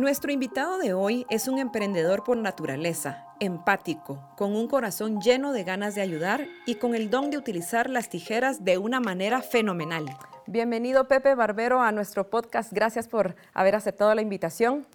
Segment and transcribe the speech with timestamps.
[0.00, 5.62] Nuestro invitado de hoy es un emprendedor por naturaleza, empático, con un corazón lleno de
[5.62, 10.06] ganas de ayudar y con el don de utilizar las tijeras de una manera fenomenal.
[10.46, 12.72] Bienvenido Pepe Barbero a nuestro podcast.
[12.72, 14.86] Gracias por haber aceptado la invitación.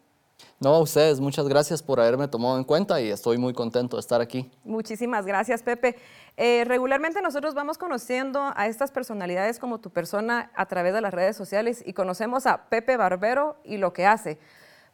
[0.59, 4.01] No, a ustedes, muchas gracias por haberme tomado en cuenta y estoy muy contento de
[4.01, 4.49] estar aquí.
[4.63, 5.97] Muchísimas gracias, Pepe.
[6.35, 11.13] Eh, regularmente nosotros vamos conociendo a estas personalidades como tu persona a través de las
[11.13, 14.39] redes sociales y conocemos a Pepe Barbero y lo que hace.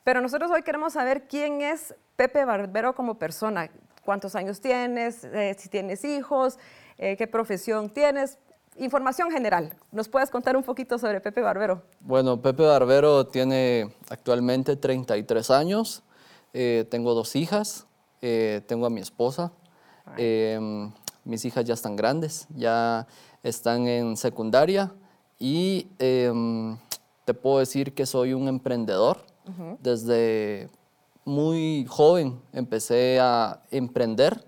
[0.03, 3.69] Pero nosotros hoy queremos saber quién es Pepe Barbero como persona.
[4.03, 5.23] ¿Cuántos años tienes?
[5.23, 6.57] Eh, si tienes hijos,
[6.97, 8.39] eh, qué profesión tienes.
[8.77, 9.75] Información general.
[9.91, 11.83] ¿Nos puedes contar un poquito sobre Pepe Barbero?
[11.99, 16.03] Bueno, Pepe Barbero tiene actualmente 33 años.
[16.53, 17.87] Eh, tengo dos hijas.
[18.67, 19.51] tengo a mi esposa.
[20.15, 20.91] Em,
[21.23, 23.07] mis hijas ya están grandes, ya
[23.41, 24.91] están en secundaria
[25.39, 26.77] y em,
[27.25, 29.30] te puedo decir que soy un emprendedor.
[29.79, 30.69] Desde
[31.25, 34.45] muy joven empecé a emprender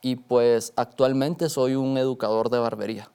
[0.00, 3.10] y pues actualmente soy un educador de barbería.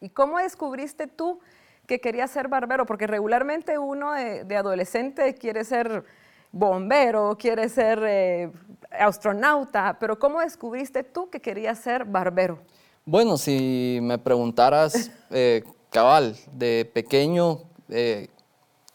[0.00, 1.40] ¿Y cómo descubriste tú
[1.86, 2.86] que querías ser barbero?
[2.86, 6.04] Porque regularmente uno de, adolescente quiere ser
[6.52, 8.52] bombero, quiere ser eh,
[8.90, 12.60] astronauta, pero ¿cómo descubriste tú que querías ser barbero?
[13.04, 18.28] Bueno, si me preguntaras, eh, cabal, de pequeño, eh,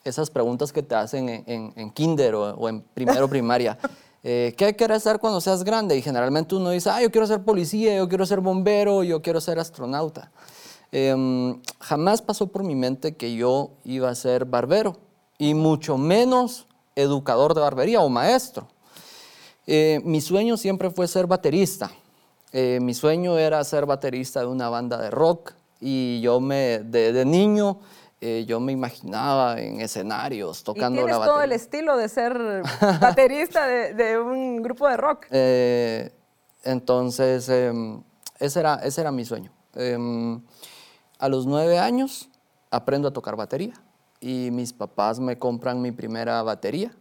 [0.03, 3.77] esas preguntas que te hacen en, kinder o, en primero primaria.
[4.23, 5.97] Eh, ¿Qué quieres ser cuando seas grande?
[5.97, 9.41] Y generalmente uno dice, ah, yo quiero ser policía, yo quiero ser bombero, yo quiero
[9.41, 10.31] ser astronauta.
[10.91, 14.97] Em, jamás pasó por mi mente que yo iba a ser barbero
[15.37, 18.67] y mucho menos educador de barbería o maestro.
[19.65, 21.91] Eh, mi sueño siempre fue ser baterista.
[22.51, 27.13] Eh, mi sueño era ser baterista de una banda de rock y yo me, de,
[27.13, 27.79] de niño
[28.23, 32.61] eh, yo me imaginaba en escenarios tocando ¿Y tienes todo el estilo de ser
[33.01, 35.25] baterista de, un grupo de rock.
[35.31, 36.13] Eh,
[36.63, 38.03] entonces, em,
[38.39, 39.51] ese, era, ese era mi sueño.
[39.73, 40.39] Em,
[41.17, 42.29] a los nueve años
[42.69, 43.73] aprendo a tocar batería
[44.19, 46.91] y mis papás me compran mi primera batería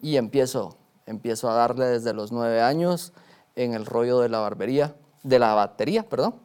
[0.00, 3.12] y empiezo, empiezo a darle desde los nueve años
[3.56, 6.36] en el rollo de la barbería, de la batería, perdón.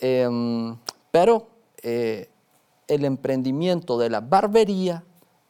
[0.00, 0.76] Em,
[1.12, 1.48] pero
[1.82, 2.31] eh,
[2.94, 5.04] el emprendimiento de la barbería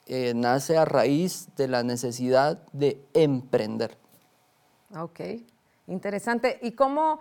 [0.07, 3.97] eh, nace a raíz de la necesidad de emprender.
[4.97, 5.21] Ok,
[5.87, 6.59] interesante.
[6.61, 7.21] ¿Y cómo,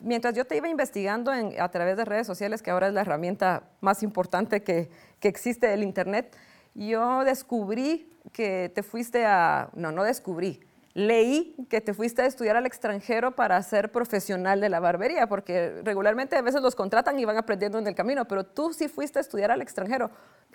[0.00, 3.64] mientras yo te iba investigando a través de redes sociales, que ahora es la herramienta
[3.80, 4.90] más importante que,
[5.20, 6.36] que existe del Internet,
[6.74, 10.60] yo descubrí que te fuiste a, no, no descubrí,
[10.94, 15.82] leí que te fuiste a estudiar al extranjero para ser profesional de la barbería, porque
[15.82, 19.18] regularmente a veces los contratan y van aprendiendo en el camino, pero tú sí fuiste
[19.18, 20.10] a estudiar al extranjero.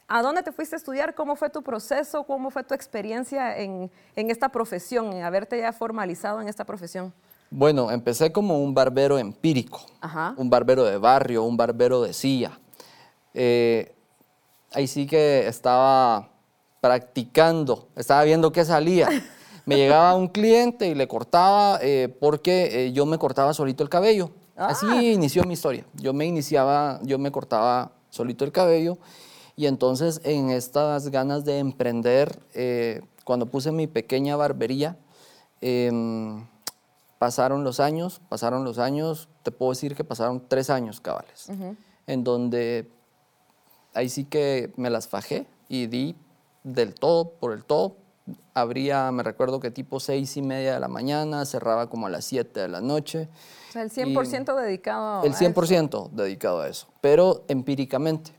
[0.08, 1.14] ¿A dónde te fuiste a estudiar?
[1.14, 2.24] ¿Cómo fue tu proceso?
[2.24, 7.14] ¿Cómo fue tu experiencia en, esta profesión, en haberte ya formalizado en esta profesión?
[7.52, 9.86] Bueno, empecé como un barbero empírico,
[10.38, 12.58] un barbero de barrio, un barbero de silla.
[13.34, 13.94] Eh,
[14.72, 16.30] ahí sí que estaba
[16.80, 19.10] practicando, estaba viendo qué salía.
[19.70, 23.90] me llegaba un cliente y le cortaba eh, porque eh, yo me cortaba solito el
[23.90, 24.32] cabello.
[24.56, 25.04] Así ah.
[25.04, 25.86] inició mi historia.
[25.94, 28.98] Yo me iniciaba, yo me cortaba solito el cabello
[29.56, 34.98] y entonces en estas ganas de emprender, eh, cuando puse mi pequeña barbería,
[35.62, 36.48] em,
[37.20, 41.52] pasaron los años, pasaron los años, te puedo decir que pasaron tres años cabales,
[42.08, 42.90] en donde
[43.94, 46.16] ahí sí que me las fajé y di
[46.64, 48.09] del todo por el todo
[48.54, 52.26] abría, me recuerdo que tipo seis y media de la mañana, cerraba como a las
[52.26, 53.30] siete de la noche.
[53.70, 58.32] O sea, el 100% dedicado El 100% dedicado a eso, pero empíricamente,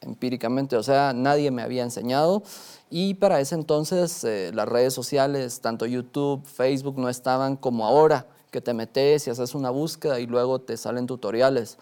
[0.00, 2.42] empíricamente, o sea, nadie me había enseñado
[2.90, 8.26] y para ese entonces eh, las redes sociales, tanto YouTube, Facebook, no estaban como ahora,
[8.50, 11.78] que te metes y haces una búsqueda y luego te salen tutoriales.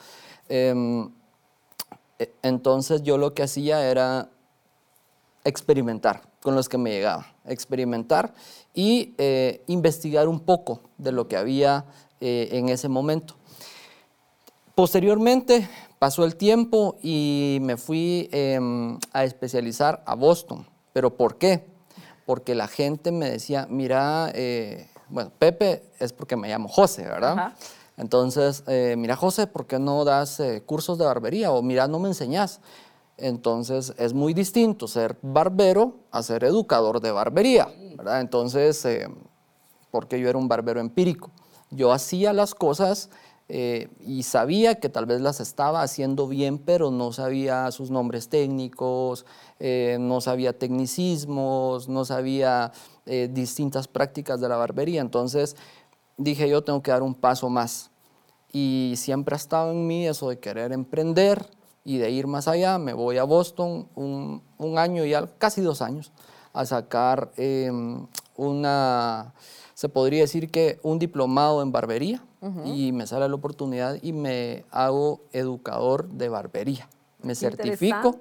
[0.48, 1.10] Em,
[2.18, 4.30] e, entonces yo lo que hacía era
[5.44, 8.34] experimentar con los que me llegaba, experimentar
[8.72, 11.84] y eh, investigar un poco de lo que había
[12.20, 13.34] eh, en ese momento.
[14.74, 15.68] Posteriormente
[15.98, 20.66] pasó el tiempo y me fui em, a especializar a Boston.
[20.92, 21.66] ¿Pero por qué?
[22.26, 27.54] Porque la gente me decía, mira, eh, bueno, Pepe es porque me llamo José, ¿verdad?
[27.96, 28.64] Entonces,
[28.96, 31.52] mira, José, ¿por qué no das cursos de barbería?
[31.52, 32.60] O mira, no me enseñas.
[33.16, 38.20] Entonces es muy distinto ser barbero a ser educador de barbería, ¿verdad?
[38.20, 39.08] Entonces, eh,
[39.90, 41.30] porque yo era un barbero empírico,
[41.70, 43.10] yo hacía las cosas
[43.48, 48.28] eh, y sabía que tal vez las estaba haciendo bien, pero no sabía sus nombres
[48.28, 49.26] técnicos,
[49.60, 52.72] eh, no sabía tecnicismos, no sabía
[53.04, 55.02] distintas prácticas de la barbería.
[55.02, 55.56] Entonces
[56.16, 57.90] dije, yo tengo que dar un paso más.
[58.50, 61.46] Y siempre ha estado en mí eso de querer emprender
[61.84, 62.78] y de ir más allá.
[62.78, 66.12] Me voy a Boston un, un año, ya casi dos años,
[66.52, 69.34] a sacar em, una,
[69.74, 72.24] se podría decir que un diplomado en barbería
[72.66, 76.90] y me sale la oportunidad y me hago educador de barbería.
[77.22, 78.20] Me certifico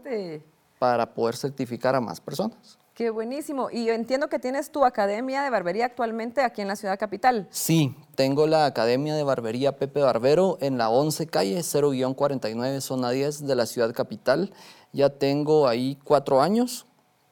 [0.80, 2.80] para poder certificar a más personas.
[3.03, 3.67] Qué buenísimo.
[3.69, 7.50] Y yo entiendo que tienes tu academia de barbería actualmente aquí en la ciudad capital.
[7.51, 13.45] Sí, tengo la academia de barbería Pepe Barbero en la 11 calle 0-49, zona 10
[13.45, 14.53] de la ciudad capital.
[14.94, 16.85] Ya tengo ahí cuatro años,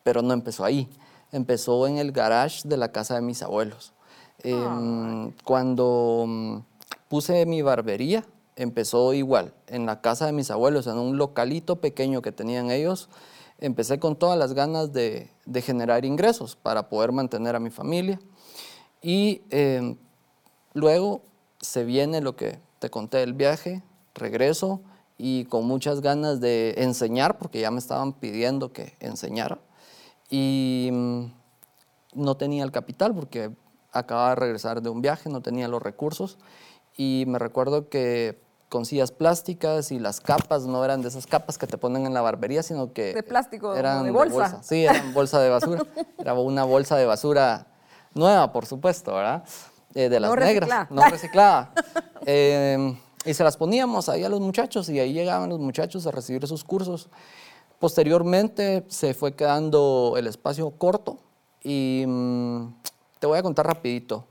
[0.04, 0.90] pero no empezó ahí.
[1.32, 3.94] Empezó en el garage de la casa de mis abuelos.
[4.44, 6.58] Em, cuando mm,
[7.08, 8.26] puse mi barbería,
[8.58, 13.08] empezó igual, en la casa de mis abuelos, en un localito pequeño que tenían ellos.
[13.62, 15.30] Empecé con todas las ganas de,
[15.64, 18.20] generar ingresos para poder mantener a mi familia.
[19.02, 19.98] Y em,
[20.74, 21.22] luego
[21.60, 23.84] se viene lo que te conté del viaje,
[24.16, 24.82] regreso
[25.18, 29.60] y con muchas ganas de enseñar, porque ya me estaban pidiendo que enseñara.
[30.30, 31.26] Y mm,
[32.16, 33.52] no tenía el capital porque
[33.92, 36.38] acababa de regresar de un viaje, no tenía los recursos
[36.98, 41.58] y me recuerdo que con sillas plásticas y las capas no eran de esas capas
[41.58, 43.14] que te ponen en la barbería, sino que...
[43.14, 44.64] De plástico, eran de bolsa.
[44.64, 45.84] Sí, eran bolsa de basura.
[46.18, 47.68] Era una bolsa de basura
[48.14, 49.44] nueva, por supuesto, ¿verdad?
[49.94, 51.74] Eh, de las negras, no reciclada.
[52.26, 52.96] Em,
[53.26, 56.48] y se las poníamos ahí a los muchachos y ahí llegaban los muchachos a recibir
[56.48, 57.10] sus cursos.
[57.78, 61.18] Posteriormente se fue quedando el espacio corto
[61.62, 62.74] y mm,
[63.20, 64.28] te voy a contar rapidito.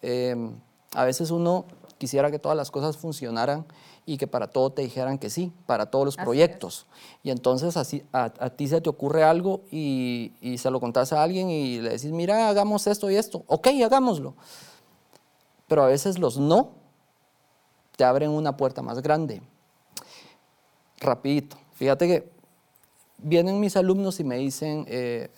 [0.00, 0.54] Em,
[0.94, 1.66] a veces uno
[2.04, 3.64] quisiera que todas las cosas funcionaran
[4.04, 6.84] y que para todo te dijeran que sí, para todos los proyectos.
[7.22, 11.48] Y entonces así, a, ti se te ocurre algo y, se lo contás a alguien
[11.48, 13.42] y le decís, mira, hagamos esto y esto.
[13.46, 14.34] Ok, hagámoslo.
[15.66, 16.72] Pero a veces los no
[17.96, 19.40] te abren una puerta más grande.
[20.98, 21.56] Rapidito.
[21.72, 22.28] Fíjate que
[23.16, 25.30] vienen mis alumnos y me dicen, eh,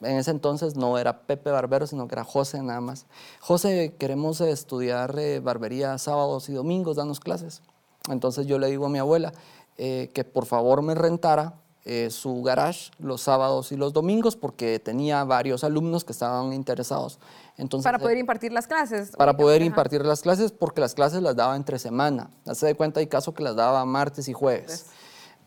[0.00, 3.06] en ese entonces no era Pepe Barbero, sino que era José nada más.
[3.40, 7.62] José, queremos estudiar eh, barbería sábados y domingos, danos clases.
[8.08, 9.32] Entonces yo le digo a mi abuela
[9.78, 11.54] eh, que por favor me rentara
[11.86, 17.18] eh, su garage los sábados y los domingos porque tenía varios alumnos que estaban interesados.
[17.58, 19.10] Entonces, para poder impartir las clases.
[19.16, 22.30] Para poder impartir las clases porque las clases las daba entre semana.
[22.46, 24.86] Hace de cuenta hay caso que las daba martes y jueves.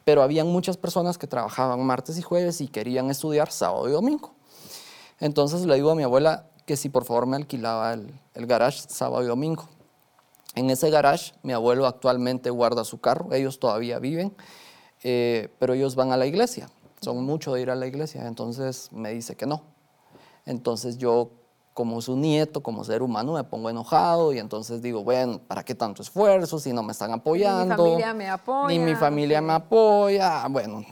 [0.05, 4.36] Pero habían muchas personas que trabajaban martes y jueves y querían estudiar sábado y domingo.
[5.19, 8.11] Entonces le digo a mi abuela que si por favor me alquilaba el,
[8.45, 9.67] garage sábado y domingo.
[10.55, 14.35] En ese garage mi abuelo actualmente guarda su carro, ellos todavía viven,
[15.03, 16.69] eh, pero ellos van a la iglesia,
[17.01, 19.63] son mucho de ir a la iglesia, entonces me dice que no.
[20.45, 21.31] Entonces yo
[21.77, 25.75] como su nieto, como ser humano, me pongo enojado y entonces digo, bueno, ¿para qué
[25.75, 27.75] tanto esfuerzo si no me están apoyando?
[27.75, 28.67] Ni mi familia me apoya.
[28.67, 30.47] Ni mi familia me apoya.
[30.47, 30.83] Bueno,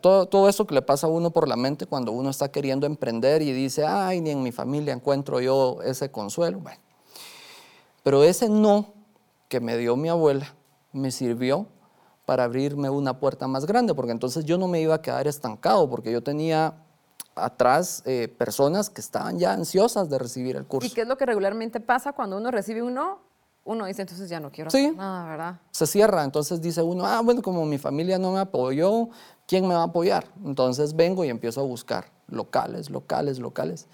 [0.00, 2.86] todo, todo eso que le pasa a uno por la mente cuando uno está queriendo
[2.86, 6.60] emprender y dice, ay, ni en mi familia encuentro yo ese consuelo.
[6.60, 6.80] Bueno,
[8.02, 8.86] pero ese no
[9.50, 10.54] que me dio mi abuela
[10.92, 11.66] me sirvió
[12.24, 15.90] para abrirme una puerta más grande, porque entonces yo no me iba a quedar estancado,
[15.90, 16.72] porque yo tenía
[17.34, 20.86] atrás eh, personas que estaban ya ansiosas de recibir el curso.
[20.86, 23.20] ¿Y qué es lo que regularmente pasa cuando uno recibe un no?
[23.64, 25.60] Uno dice, entonces ya no quiero hacer nada, ¿verdad?
[25.70, 29.08] Se cierra, entonces dice uno, ah, bueno, como mi familia no me apoyó,
[29.46, 30.26] ¿quién me va a apoyar?
[30.44, 33.86] Entonces vengo y empiezo a buscar locales, locales, locales.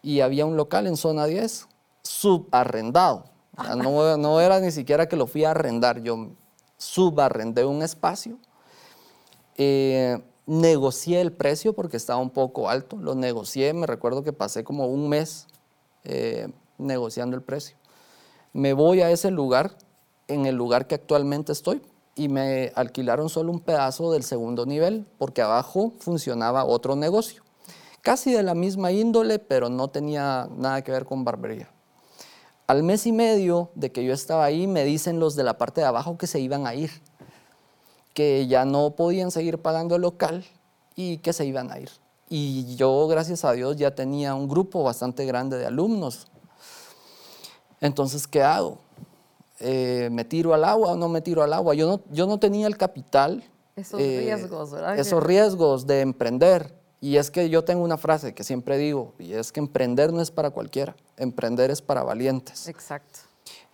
[0.00, 1.66] Y había un local en zona 10,
[2.02, 3.24] subarrendado.
[3.76, 6.28] no, no era ni siquiera que lo fui a arrendar, yo
[6.76, 8.38] subarrendé un espacio.
[9.56, 14.64] Eh, negocié el precio porque estaba un poco alto, lo negocié, me recuerdo que pasé
[14.64, 15.46] como un mes
[16.02, 17.76] eh, negociando el precio.
[18.52, 19.76] Me voy a ese lugar,
[20.26, 21.80] en el lugar que actualmente estoy,
[22.16, 27.44] y me alquilaron solo un pedazo del segundo nivel porque abajo funcionaba otro negocio,
[28.02, 31.70] casi de la misma índole, pero no tenía nada que ver con barbería.
[32.66, 35.80] Al mes y medio de que yo estaba ahí, me dicen los de la parte
[35.80, 36.90] de abajo que se iban a ir
[38.14, 40.44] que ya no podían seguir pagando el local
[40.96, 41.90] y que se iban a ir.
[42.28, 46.28] Y yo, gracias a Dios, ya tenía un grupo bastante grande de alumnos.
[47.80, 48.78] Entonces, ¿qué hago?
[49.58, 51.74] Eh, ¿Me tiro al agua o no me tiro al agua?
[51.74, 53.42] Yo no, yo no tenía el capital.
[53.74, 54.98] Esos eh, riesgos, ¿verdad?
[54.98, 56.78] Esos riesgos de emprender.
[57.00, 60.20] Y es que yo tengo una frase que siempre digo, y es que emprender no
[60.20, 62.68] es para cualquiera, emprender es para valientes.
[62.68, 63.20] Exacto.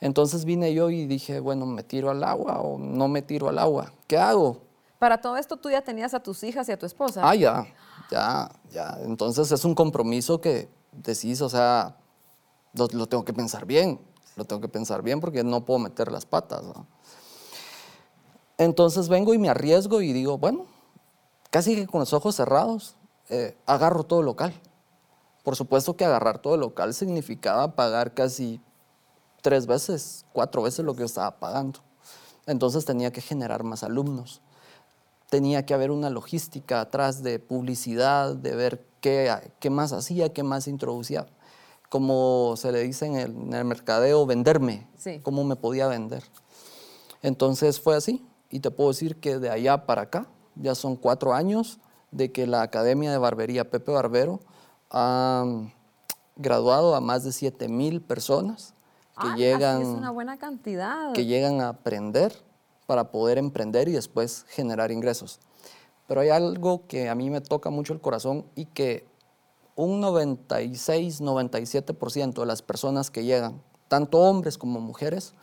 [0.00, 3.58] Entonces vine yo y dije, bueno, ¿me tiro al agua o no me tiro al
[3.58, 3.92] agua?
[4.06, 4.62] ¿Qué hago?
[4.98, 7.22] Para todo esto tú ya tenías a tus hijas y a tu esposa.
[7.24, 7.66] Ah, ya,
[8.10, 8.98] ya, ya.
[9.02, 11.96] Entonces es un compromiso que decís, o sea,
[12.72, 14.00] lo, tengo que pensar bien,
[14.36, 16.62] lo tengo que pensar bien porque no puedo meter las patas.
[18.58, 20.66] Entonces vengo y me arriesgo y digo, bueno,
[21.50, 22.96] casi que con los ojos cerrados,
[23.28, 24.54] eh, agarro todo local.
[25.42, 28.60] Por supuesto que agarrar todo local significaba pagar casi
[29.46, 31.78] tres veces, cuatro veces lo que yo estaba pagando.
[32.46, 34.40] Entonces tenía que generar más alumnos.
[35.30, 40.42] Tenía que haber una logística atrás de publicidad, de ver qué, qué más hacía, qué
[40.42, 41.26] más introducía.
[41.90, 44.88] Como se le dice en el, mercadeo, venderme,
[45.22, 46.24] cómo me podía vender.
[47.22, 48.26] Entonces fue así.
[48.50, 50.26] Y te puedo decir que de allá para acá,
[50.56, 51.78] ya son cuatro años
[52.10, 54.40] de que la Academia de Barbería Pepe Barbero
[54.90, 55.44] ha
[56.34, 58.74] graduado a más de 7 mil personas
[59.20, 61.12] que, ah, llegan, es una buena cantidad.
[61.12, 62.32] que llegan a aprender
[62.86, 65.40] para poder emprender y después generar ingresos.
[66.06, 69.06] Pero hay algo que a mí me toca mucho el corazón y que
[69.74, 75.34] un 96, 97% de las personas que llegan, tanto hombres como mujeres,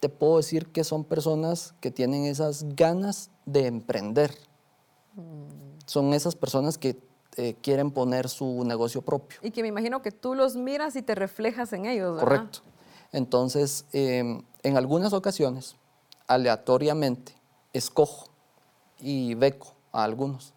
[0.00, 4.36] te puedo decir que son personas que tienen esas ganas de emprender.
[5.14, 5.78] Mm.
[5.86, 7.00] Son esas personas que
[7.38, 9.38] eh, quieren poner su negocio propio.
[9.42, 12.16] Y que me imagino que tú los miras y te reflejas en ellos.
[12.16, 12.24] ¿verdad?
[12.24, 12.58] Correcto.
[13.12, 15.76] Entonces, em, en algunas ocasiones,
[16.26, 17.32] aleatoriamente,
[17.72, 18.28] escojo
[18.98, 20.52] y beco a algunos.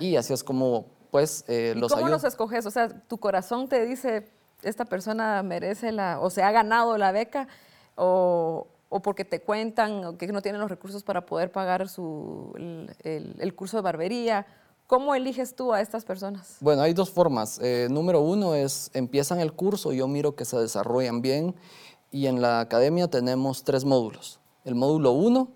[0.00, 2.66] Y así es como, pues, eh, los ¿Cómo los escoges?
[2.66, 4.28] O sea, tu corazón te dice,
[4.62, 7.46] esta persona merece la, o se ha ganado la beca,
[7.94, 12.52] o, o porque te cuentan o que no tienen los recursos para poder pagar su,
[12.56, 14.44] el, el curso de barbería,
[14.90, 16.56] ¿Cómo eliges tú a estas personas?
[16.58, 17.60] Bueno, hay dos formas.
[17.62, 21.54] Eh, número uno es, empiezan el curso, yo miro que se desarrollan bien
[22.10, 24.40] y en la academia tenemos tres módulos.
[24.64, 25.48] El módulo 1,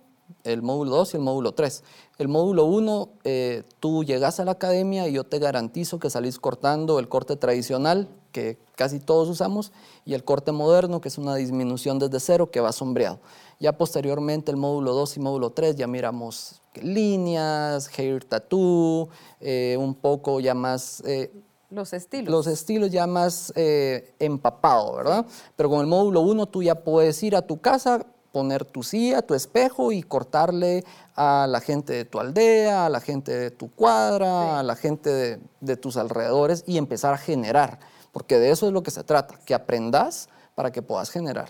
[0.45, 1.83] el módulo 2 y el módulo 3.
[2.19, 6.39] El módulo 1, eh, tú llegas a la academia y yo te garantizo que salís
[6.39, 9.73] cortando el corte tradicional, que casi todos usamos,
[10.05, 13.19] y el corte moderno, que es una disminución desde cero, que va sombreado.
[13.61, 19.09] Ya posteriormente el módulo 2 y módulo 3 ya miramos líneas, hair tattoo,
[19.41, 21.03] eh, un poco ya más...
[21.07, 21.33] Eh,
[21.71, 22.31] los estilos.
[22.31, 25.27] Los estilos ya más eh, empapado, ¿verdad?
[25.57, 29.23] Pero con el módulo 1 tú ya puedes ir a tu casa, poner tu silla,
[29.23, 30.85] tu espejo y cortarle
[31.17, 35.11] a la gente de tu aldea, a la gente de tu cuadra, a la gente
[35.11, 37.79] de, de, tus alrededores y empezar a generar,
[38.13, 41.49] porque de eso es lo que se trata, que aprendas para que puedas generar.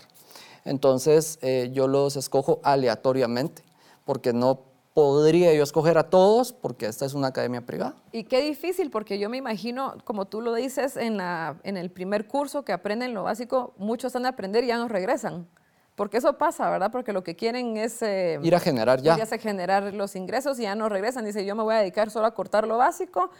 [0.65, 1.39] Entonces
[1.71, 3.63] yo los escojo aleatoriamente,
[4.03, 7.95] porque no podría yo escoger a todos porque esta es una academia privada.
[8.13, 11.91] Y qué difícil, porque yo me imagino, como tú lo dices, en, la, en el
[11.91, 15.49] primer curso que aprenden lo básico, muchos están a aprender y ya no regresan.
[15.95, 16.91] Porque eso pasa, ¿verdad?
[16.93, 18.01] Porque lo que quieren es...
[18.01, 19.17] Eh, ir a generar ya.
[19.17, 21.25] Ir a generar los ingresos y ya no regresan.
[21.25, 23.31] Dice, yo me voy a dedicar solo a cortar lo básico.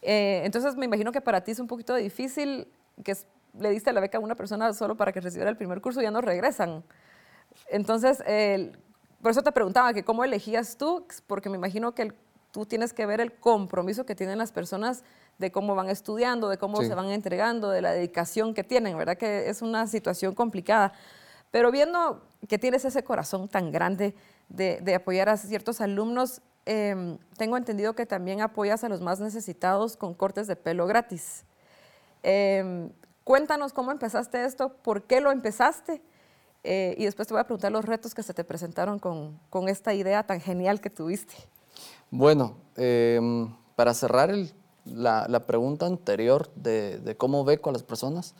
[0.00, 2.66] Eh, entonces me imagino que para ti es un poquito difícil
[3.02, 3.14] que
[3.58, 6.10] le diste la beca a una persona solo para que recibiera el primer curso ya
[6.10, 6.84] no regresan.
[7.70, 8.76] Entonces, el
[9.24, 12.12] por eso te preguntaba que cómo elegías tú, porque me imagino que
[12.50, 15.02] tú tienes que ver el compromiso que tienen las personas
[15.38, 19.16] de cómo van estudiando, de cómo se van entregando, de la dedicación que tienen, ¿verdad?
[19.16, 20.92] Que es una situación complicada.
[21.50, 24.14] Pero viendo que tienes ese corazón tan grande
[24.50, 29.96] de, apoyar a ciertos alumnos, em, tengo entendido que también apoyas a los más necesitados
[29.96, 31.46] con cortes de pelo gratis.
[32.22, 32.90] Em,
[33.24, 36.02] cuéntanos cómo empezaste esto, por qué lo empezaste
[36.62, 39.68] eh, y después te voy a preguntar los retos que se te presentaron con, con
[39.68, 41.34] esta idea tan genial que tuviste.
[42.10, 44.32] Bueno, em, para cerrar
[44.84, 48.34] la, pregunta anterior de, cómo beco a las personas,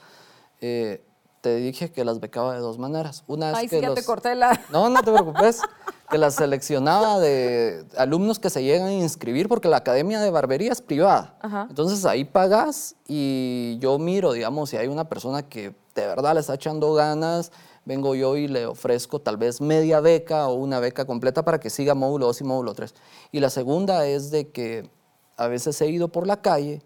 [0.61, 1.05] eh,
[1.45, 3.23] te dije que las becaba de dos maneras.
[3.27, 4.59] Una es Ay, que sí, ya te corté la...
[4.73, 5.61] No, no te preocupes.
[6.09, 10.73] que las seleccionaba de alumnos que se llegan a inscribir porque la academia de barbería
[10.73, 11.37] es privada.
[11.69, 16.41] Entonces ahí pagas y yo miro, digamos, si hay una persona que de verdad le
[16.41, 17.53] está echando ganas,
[17.85, 21.69] vengo yo y le ofrezco tal vez media beca o una beca completa para que
[21.69, 22.95] siga módulo 2 y módulo 3.
[23.33, 24.89] Y la segunda es de que
[25.37, 26.81] a veces he ido por la calle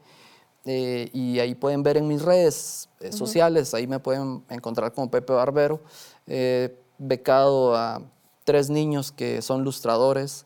[0.71, 5.11] eh, y ahí pueden ver en mis redes eh, sociales, ahí me pueden encontrar como
[5.11, 5.81] Pepe Barbero,
[6.27, 8.03] eh, becado a
[8.45, 10.45] tres niños que son lustradores,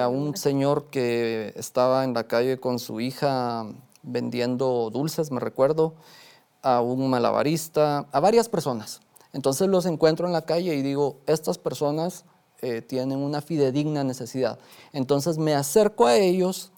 [0.00, 3.66] a un señor que estaba en la calle con su hija
[4.02, 5.94] vendiendo dulces, me recuerdo,
[6.62, 9.00] a un malabarista, a varias personas.
[9.32, 12.24] Entonces los encuentro en la calle y digo, estas personas
[12.62, 14.58] eh, tienen una fidedigna necesidad.
[14.92, 16.72] Entonces me acerco a ellos,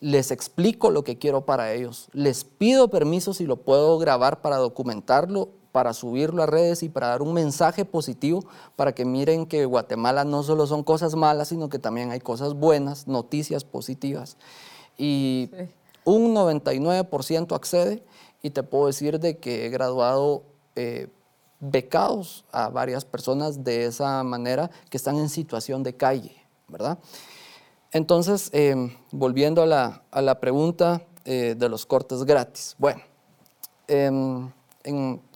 [0.00, 4.56] les explico lo que quiero para ellos, les pido permiso si lo puedo grabar para
[4.56, 8.44] documentarlo, para subirlo a redes y para dar un mensaje positivo,
[8.76, 12.54] para que miren que Guatemala no solo son cosas malas, sino que también hay cosas
[12.54, 14.38] buenas, noticias positivas.
[14.96, 15.50] Y
[16.04, 18.02] un 99% accede
[18.42, 20.44] y te puedo decir de que he graduado
[20.76, 21.08] eh,
[21.60, 26.36] becados a varias personas de esa manera que están en situación de calle,
[26.68, 26.98] ¿verdad?
[27.92, 32.76] Entonces, em, volviendo a la, a la pregunta eh, de los cortes gratis.
[32.78, 33.02] Bueno,
[33.88, 34.48] em,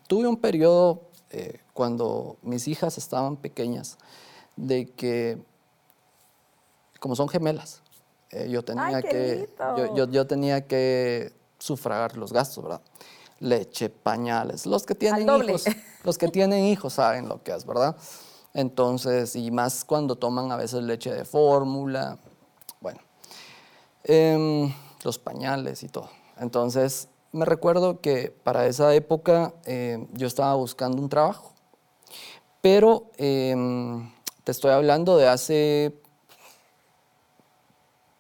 [0.06, 3.98] tuve un periodo eh, cuando mis hijas estaban pequeñas
[4.54, 5.42] de que,
[7.00, 7.82] como son gemelas,
[8.30, 9.48] eh, yo, tenía que,
[9.96, 12.82] yo, yo, tenía que sufragar los gastos, ¿verdad?
[13.40, 15.64] Leche, pañales, los que tienen hijos,
[16.04, 17.96] los que tienen hijos saben lo que es, ¿verdad?
[18.54, 22.18] Entonces, y más cuando toman a veces leche de fórmula,
[24.04, 24.72] em,
[25.04, 26.10] los pañales y todo.
[26.38, 31.52] Entonces, me recuerdo que para esa época eh, yo estaba buscando un trabajo,
[32.60, 34.10] pero em,
[34.44, 35.94] te estoy hablando de hace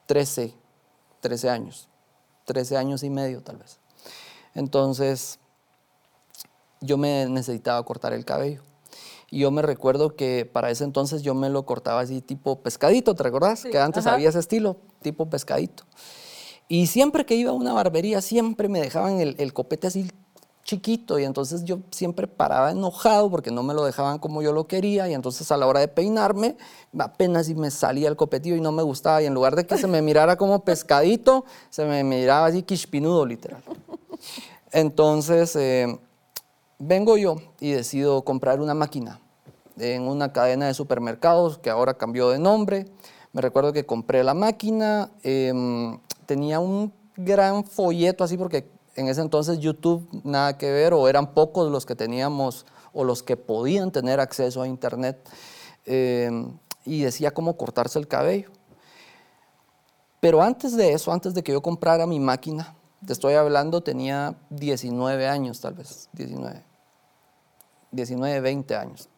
[0.06, 0.54] 13,
[1.20, 1.88] 13 años,
[2.44, 3.78] 13 años y medio tal vez.
[4.54, 5.38] Entonces,
[6.80, 8.62] yo me necesitaba cortar el cabello.
[9.30, 13.14] Y yo me recuerdo que para ese entonces yo me lo cortaba así tipo pescadito,
[13.14, 13.62] ¿te recordás?
[13.62, 15.84] que antes había ese estilo, tipo pescadito.
[16.68, 20.08] Y siempre que iba a una barbería, siempre me dejaban el, el, copete así
[20.64, 24.68] chiquito y entonces yo siempre paraba enojado porque no me lo dejaban como yo lo
[24.68, 26.56] quería y entonces a la hora de peinarme
[26.96, 29.78] apenas y me salía el copetillo y no me gustaba y en lugar de que
[29.78, 33.62] se me mirara como pescadito, se me miraba así quispinudo literal.
[34.70, 35.98] Entonces eh,
[36.80, 39.20] vengo yo y decido comprar una máquina
[39.78, 42.86] en una cadena de supermercados que ahora cambió de nombre.
[43.32, 49.20] Me recuerdo que compré la máquina, em, tenía un gran folleto así porque en ese
[49.20, 53.92] entonces YouTube nada que ver o eran pocos los que teníamos o los que podían
[53.92, 55.28] tener acceso a internet
[55.86, 58.50] em, y decía cómo cortarse el cabello.
[60.20, 62.74] Pero antes de eso, antes de que yo comprara mi máquina,
[63.06, 66.62] te estoy hablando, tenía 19 años tal vez, 19,
[67.90, 69.08] 19, 20 años.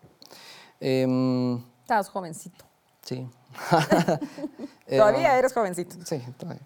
[0.81, 2.65] Em, Estabas jovencito.
[3.03, 3.29] Sí.
[4.89, 5.97] todavía eres jovencito.
[6.05, 6.63] Sí, todavía.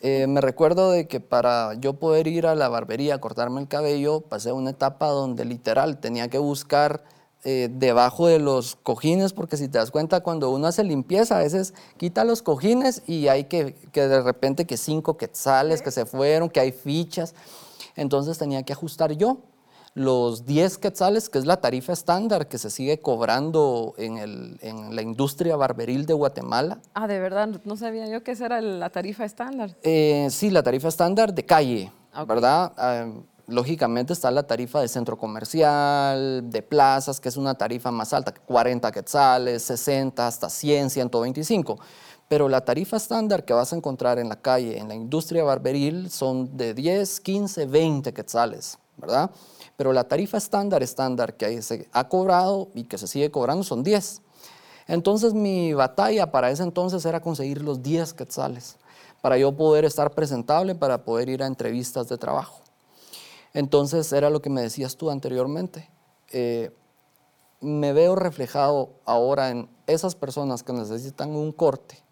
[0.00, 3.68] Eh, me recuerdo de que para yo poder ir a la barbería a cortarme el
[3.68, 7.04] cabello, pasé una etapa donde literal tenía que buscar
[7.44, 11.42] eh, debajo de los cojines, porque si te das cuenta, cuando uno hace limpieza, a
[11.42, 16.06] veces quita los cojines y hay que, que de repente que cinco quetzales que se
[16.06, 17.34] fueron, que hay fichas.
[17.96, 19.38] Entonces tenía que ajustar yo
[19.94, 24.96] los 10 quetzales, que es la tarifa estándar que se sigue cobrando en, el, en,
[24.96, 26.78] la industria barberil de Guatemala.
[26.94, 29.76] Ah, de verdad, no sabía yo que esa era la tarifa estándar.
[29.82, 31.92] Eh, sí, la tarifa estándar de calle,
[32.26, 32.72] ¿verdad?
[32.76, 33.06] Ah,
[33.46, 38.32] lógicamente está la tarifa de centro comercial, de plazas, que es una tarifa más alta,
[38.32, 41.78] 40 quetzales, 60, hasta 100, 125.
[42.28, 46.10] Pero la tarifa estándar que vas a encontrar en la calle, en la industria barberil,
[46.10, 49.30] son de 10, 15, 20 quetzales, ¿verdad?
[49.76, 53.82] Pero la tarifa estándar estándar que se ha cobrado y que se sigue cobrando son
[53.82, 54.22] 10.
[54.88, 58.76] Entonces mi batalla para ese entonces era conseguir los 10 quetzales
[59.22, 62.60] para yo poder estar presentable, para poder ir a entrevistas de trabajo.
[63.54, 65.88] Entonces era lo que me decías tú anteriormente.
[66.32, 66.70] Eh,
[67.60, 72.02] me veo reflejado ahora en esas personas que necesitan un corte.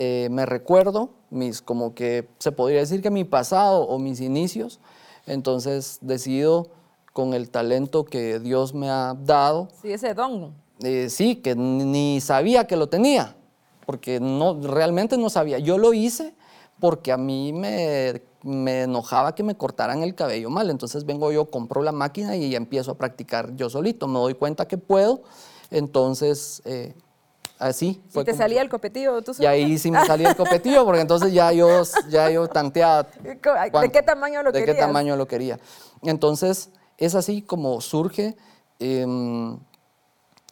[0.00, 4.80] Eh, me recuerdo mis, como que se podría decir que mi pasado o mis inicios
[5.26, 6.68] entonces decido
[7.12, 9.68] con el talento que Dios me ha dado.
[9.80, 10.54] Sí, ese don.
[10.82, 13.36] Eh, sí, que ni sabía que lo tenía,
[13.86, 15.58] porque no, realmente no sabía.
[15.58, 16.34] Yo lo hice
[16.80, 18.20] porque a mí me,
[18.82, 20.70] enojaba que me cortaran el cabello mal.
[20.70, 24.06] Entonces vengo yo, compro la máquina y empiezo a practicar yo solito.
[24.08, 25.22] Me doy cuenta que puedo.
[25.70, 26.94] Entonces eh,
[27.58, 28.02] así.
[28.10, 29.22] Fue ¿Y te salía el copetillo?
[29.22, 33.04] ¿tú y ahí sí me salía el copetillo, porque entonces ya yo, ya yo tanteaba.
[33.22, 34.66] ¿De qué tamaño lo quería?
[34.66, 35.58] De qué tamaño lo quería.
[36.02, 38.36] Entonces, es así como surge
[38.78, 39.58] em,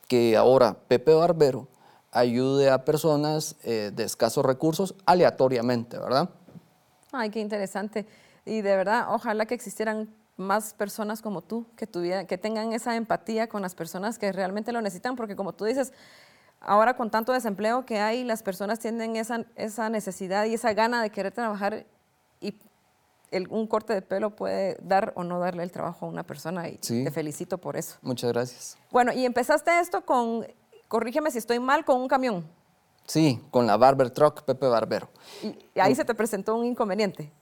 [0.09, 1.69] que ahora Pepe Barbero
[2.11, 6.29] ayude a personas eh, de escasos recursos aleatoriamente, ¿verdad?
[7.11, 8.07] Ay, qué interesante.
[8.45, 12.97] Y de verdad, ojalá que existieran más personas como tú que, tuvieran, que tengan esa
[12.97, 15.93] empatía con las personas que realmente lo necesitan, porque como tú dices,
[16.65, 21.03] ahora con tanto desempleo que hay, las personas tienen esa, esa necesidad y esa gana
[21.03, 21.87] de querer trabajar
[22.41, 22.55] y
[23.49, 26.77] un corte de pelo puede dar o no darle el trabajo a una persona y
[26.77, 27.97] te felicito por eso.
[28.03, 28.79] Muchas gracias.
[28.91, 30.47] Bueno, y empezaste esto con,
[30.89, 32.47] corrígeme si estoy mal, con un camión.
[33.07, 35.09] Sí, con la Barber Truck Pepe Barbero.
[35.43, 37.33] ¿Y, ahí se te presentó un inconveniente?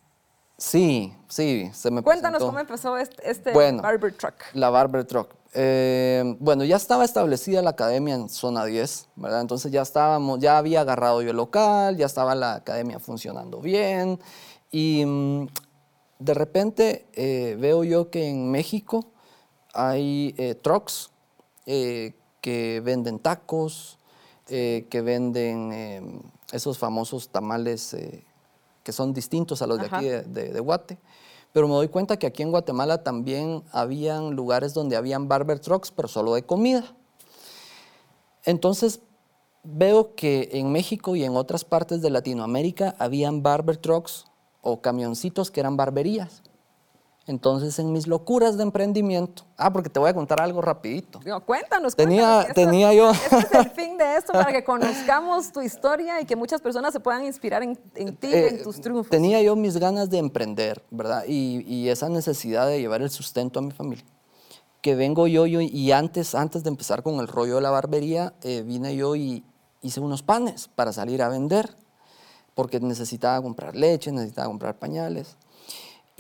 [0.57, 4.35] Sí, sí, se me Cuéntanos cómo empezó este, este Barber Truck.
[4.53, 5.35] La Barber Truck.
[5.53, 9.41] Eh, bueno, ya estaba establecida la academia en zona 10, ¿verdad?
[9.41, 14.21] Entonces ya estábamos, ya había agarrado yo el local, ya estaba la academia funcionando bien
[14.71, 15.49] y mm,
[16.21, 19.07] de repente eh, veo yo que en México
[19.75, 21.11] hay eh, trucks
[21.65, 23.99] que venden tacos,
[24.47, 27.95] que venden esos famosos tamales
[28.83, 30.99] que son distintos a los de aquí de, Guate.
[31.53, 35.91] Pero me doy cuenta que aquí en Guatemala también habían lugares donde habían barber trucks,
[35.91, 36.85] pero solo de comida.
[38.45, 39.01] Entonces
[39.63, 44.27] veo que en México y en otras partes de Latinoamérica habían barber trucks
[44.63, 46.43] o camioncitos que eran barberías.
[47.31, 51.21] Entonces, en mis locuras de emprendimiento, ah, porque te voy a contar algo rapidito.
[51.47, 53.13] cuéntanos, tenía, tenía yo...
[53.31, 56.93] Este es el fin de esto, para que conozcamos tu historia y que muchas personas
[56.93, 59.11] se puedan inspirar en, ti, eh, en tus triunfos.
[59.11, 61.23] Tenía yo mis ganas de emprender, ¿verdad?
[61.29, 64.05] Y, esa necesidad de llevar el sustento a mi familia.
[64.81, 68.35] Que vengo yo, yo y antes, antes de empezar con el rollo de la barbería,
[68.43, 69.45] eh, vine yo y
[69.83, 71.77] hice unos panes para salir a vender,
[72.57, 75.37] porque necesitaba comprar leche, necesitaba comprar pañales.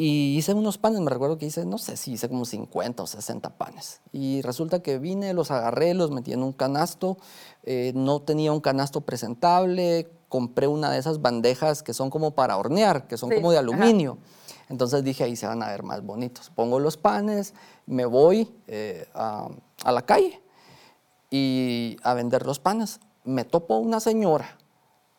[0.02, 3.06] Y hice unos panes, me recuerdo que hice, no sé si hice como 50 o
[3.06, 4.00] 60 panes.
[4.12, 7.18] Y resulta que vine, los agarré, los metí en un canasto.
[7.64, 10.10] Eh, no tenía un canasto presentable.
[10.30, 14.16] Compré una de esas bandejas que son como para hornear, que son como de aluminio.
[14.70, 16.48] Entonces dije, ahí se van a ver más bonitos.
[16.48, 17.52] Pongo los panes,
[17.84, 19.50] me voy eh, a,
[19.84, 20.40] a la calle
[21.30, 23.00] y a vender los panes.
[23.24, 24.60] Me topo una señora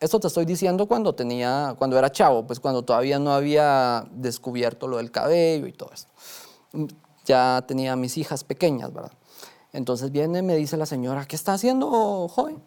[0.02, 4.88] esto te estoy diciendo cuando tenía, cuando era chavo, pues cuando todavía no había descubierto
[4.88, 6.08] lo del cabello y todo eso.
[7.24, 9.12] Ya tenía mis hijas pequeñas, ¿verdad?
[9.72, 12.60] Entonces viene me dice la señora, ¿qué está haciendo, joven?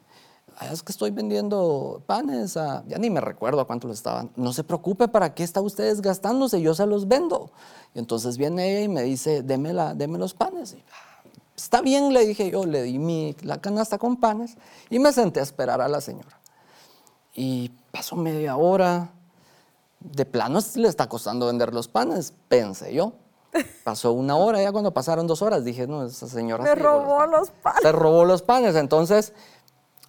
[0.58, 4.32] Ah, es que estoy vendiendo panes, ya ni me recuerdo a cuánto los estaban.
[4.38, 6.62] No se preocupe, ¿para qué está usted desgastándose?
[6.62, 7.52] Yo se los vendo.
[7.94, 10.78] Y entonces viene ella y me dice, deme, la, deme los panes.
[10.90, 14.56] Ah, está bien, le dije yo, le di mi, la canasta con panes
[14.90, 16.35] y me senté a esperar a la señora.
[17.36, 19.12] Y pasó media hora.
[20.00, 23.14] De plano le está costando vender los panes, pensé yo.
[23.84, 26.64] Pasó una hora, ya cuando pasaron dos horas dije, no, esa señora...
[26.64, 27.82] Me robó los panes.
[27.82, 28.76] Se robó los panes.
[28.76, 29.34] Entonces,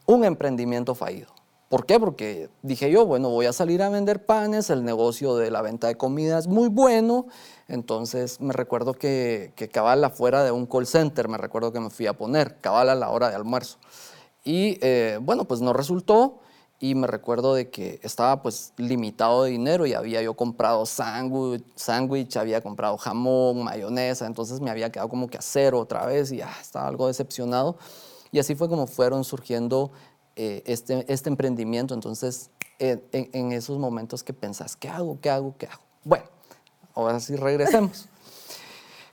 [0.06, 1.28] un emprendimiento fallido.
[1.68, 1.98] ¿Por qué?
[1.98, 5.88] Porque dije yo, bueno, voy a salir a vender panes, el negocio de la venta
[5.88, 7.26] de comida es muy bueno.
[7.66, 11.90] Entonces me recuerdo que, que cabal afuera de un call center, me recuerdo que me
[11.90, 13.78] fui a poner, cabal a la hora de almuerzo.
[14.44, 16.38] Y eh, bueno, pues no resultó
[16.78, 22.36] y me recuerdo de que estaba pues limitado de dinero y había yo comprado sándwich,
[22.36, 26.40] había comprado jamón, mayonesa, entonces me había quedado como que a cero otra vez y
[26.40, 27.78] estaba algo decepcionado.
[28.30, 29.90] Y así fue como fueron surgiendo
[30.34, 31.94] eh, este, este emprendimiento.
[31.94, 35.18] Entonces, en, esos momentos que pensás, ¿qué hago?
[35.20, 35.54] ¿Qué hago?
[35.56, 35.82] ¿Qué hago?
[36.04, 36.26] Bueno,
[36.94, 38.06] ahora sí regresemos.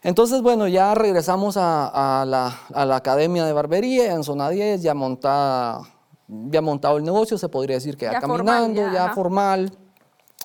[0.01, 4.93] Entonces, bueno, ya regresamos a, la, a la Academia de Barbería en Zona 10, ya
[4.93, 5.92] montada
[6.49, 9.71] ya montado el negocio, se podría decir que ya, caminando, ya, formal.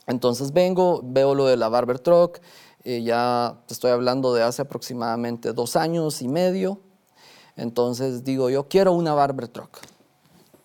[0.06, 2.40] Entonces vengo, veo lo de la Barber Truck,
[2.84, 6.80] eh, ya te estoy hablando de hace aproximadamente dos años y medio.
[7.56, 9.78] Entonces digo, yo quiero una Barber Truck.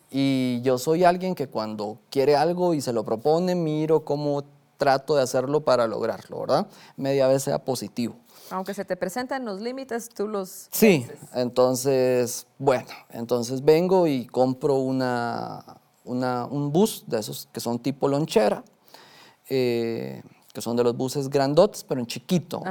[0.09, 4.43] Y yo soy alguien que cuando quiere algo y se lo propone, miro cómo
[4.77, 6.67] trato de hacerlo para lograrlo, ¿verdad?
[6.97, 8.15] Media vez sea positivo.
[8.49, 10.67] Aunque se te presentan los límites, tú los...
[10.71, 18.07] Sí, entonces, bueno, entonces vengo y compro una, un bus de esos que son tipo
[18.07, 18.63] lonchera,
[19.49, 20.21] eh,
[20.53, 22.61] que son de los buses grandotes, pero en chiquito.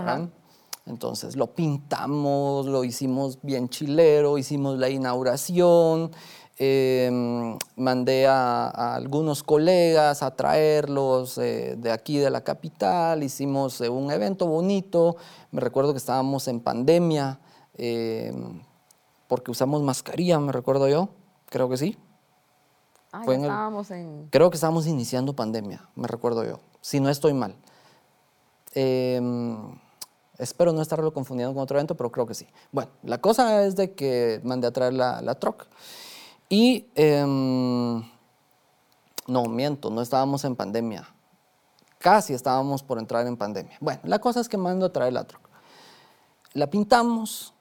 [0.85, 6.11] Entonces lo pintamos, lo hicimos bien chilero, hicimos la inauguración,
[6.59, 13.88] Em, mandé a, algunos colegas a traerlos eh, de aquí de la capital, hicimos eh,
[13.88, 15.17] un evento bonito,
[15.51, 17.41] me recuerdo que estábamos en pandemia,
[17.79, 18.61] em,
[19.29, 21.09] porque usamos mascarilla, me recuerdo yo,
[21.47, 21.97] creo que sí.
[23.12, 24.29] Ah, estábamos en...
[24.31, 27.57] Creo que estábamos iniciando pandemia, me recuerdo yo, si no estoy mal.
[28.75, 29.57] Em,
[30.37, 32.47] espero no estarlo confundiendo con otro evento, pero creo que sí.
[32.73, 35.67] Bueno, la cosa es de que mandé a traer la, la troca.
[36.53, 38.03] Y, em,
[39.27, 41.09] no, miento, no estábamos en pandemia.
[41.99, 43.79] Casi estábamos por entrar en pandemia.
[43.81, 45.49] Bueno, la cosa es que mando a traer la truck.
[46.53, 47.55] La pintamos,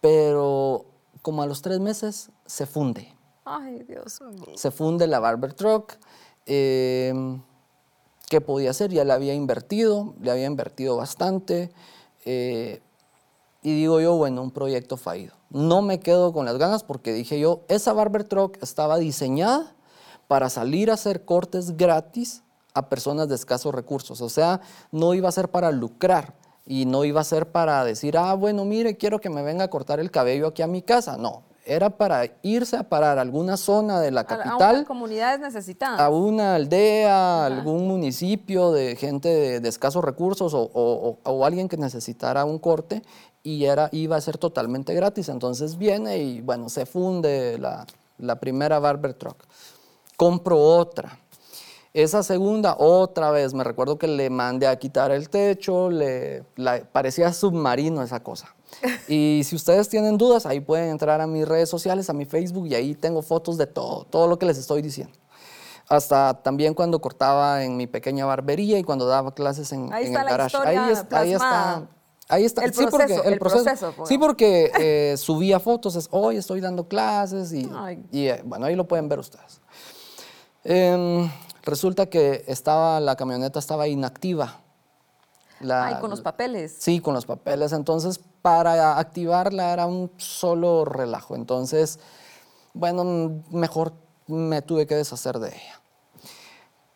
[0.00, 0.86] pero
[1.20, 3.14] como a los tres meses se funde.
[3.44, 4.56] Ay, Dios mío.
[4.56, 5.98] Se funde la barber truck.
[6.46, 7.42] Em,
[8.30, 8.90] ¿Qué podía hacer?
[8.90, 11.70] Ya le había invertido, le había invertido bastante.
[12.24, 12.80] Eh,
[13.62, 15.34] y digo yo, bueno, un proyecto fallido.
[15.50, 19.74] No me quedo con las ganas porque dije yo, esa barber truck estaba diseñada
[20.28, 22.42] para salir a hacer cortes gratis
[22.72, 24.20] a personas de escasos recursos.
[24.20, 24.60] O sea,
[24.92, 26.34] no iba a ser para lucrar
[26.66, 29.70] y no iba a ser para decir, ah, bueno, mire, quiero que me venga a
[29.70, 31.16] cortar el cabello aquí a mi casa.
[31.16, 34.80] No, era para irse a parar a alguna zona de la capital.
[34.80, 36.00] A, comunidades necesitadas.
[36.00, 42.58] A una aldea, algún municipio de gente de, escasos recursos o, alguien que necesitara un
[42.58, 43.02] corte
[43.44, 45.28] y era, iba a ser totalmente gratis.
[45.28, 47.86] Entonces viene y bueno, se funde la,
[48.18, 49.36] la primera barber truck.
[50.16, 51.18] Compro otra
[51.92, 56.44] esa segunda, otra vez, me recuerdo que le mandé a quitar el techo, le,
[56.92, 58.54] parecía submarino esa cosa.
[59.08, 62.68] Y si ustedes tienen dudas, ahí pueden entrar a mis redes sociales, a mi Facebook,
[62.68, 65.12] y ahí tengo fotos de todo, todo lo que les estoy diciendo.
[65.88, 70.16] Hasta también cuando cortaba en mi pequeña barbería y cuando daba clases en, ahí en
[70.16, 70.56] el garage.
[70.58, 70.92] ahí, ahí,
[71.32, 71.88] está.
[72.28, 72.64] Ahí está.
[72.64, 76.86] El proceso, sí, porque, el, proceso, sí, porque eh, subía fotos, es, hoy estoy dando
[76.86, 77.68] clases y,
[78.12, 79.60] y eh, bueno, ahí lo pueden ver ustedes.
[80.62, 81.28] Eh,
[81.62, 84.60] Resulta que estaba, la camioneta estaba inactiva.
[85.68, 86.76] Ay, con los papeles.
[86.78, 87.72] Sí, con los papeles.
[87.72, 91.34] Entonces, para activarla era un solo relajo.
[91.34, 91.98] Entonces,
[92.72, 93.92] bueno, mejor
[94.26, 95.80] me tuve que deshacer de ella.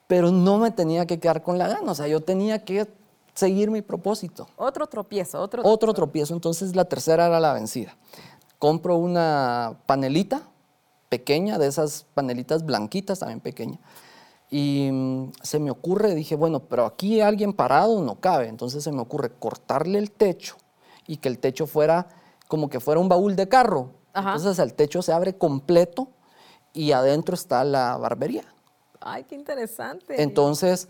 [0.07, 1.93] Pero no me tenía que quedar con la gana.
[1.93, 2.89] O sea, yo tenía que
[3.35, 4.49] seguir mi propósito.
[4.57, 6.33] Otro tropiezo, otro Otro tropiezo.
[6.33, 7.97] Entonces, la tercera era la vencida.
[8.59, 10.43] Compro una panelita
[11.11, 13.79] pequeña, de esas panelitas blanquitas, también pequeña
[14.57, 18.47] y mm, se me ocurre, dije, bueno, pero aquí alguien parado no cabe.
[18.47, 20.55] Entonces se me ocurre cortarle el techo
[21.09, 22.07] y que el techo fuera
[22.47, 23.91] como que fuera un baúl de carro.
[24.15, 26.07] Entonces el techo se abre completo
[26.73, 28.45] y adentro está la barbería.
[29.01, 30.23] Ay, qué interesante.
[30.23, 30.87] Entonces,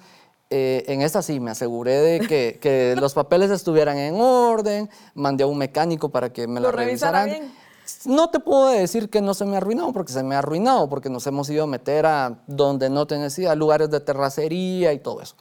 [0.50, 5.46] eh, en esta sí me aseguré de que, los papeles estuvieran en orden, mandé a
[5.46, 7.31] un mecánico para que me lo, lo revisaran.
[7.31, 7.63] Bien
[8.07, 10.88] no te puedo decir que no se me ha arruinado, porque se me ha arruinado,
[10.88, 13.14] porque nos hemos ido a meter a donde no te
[13.49, 15.35] a lugares de terracería y todo eso.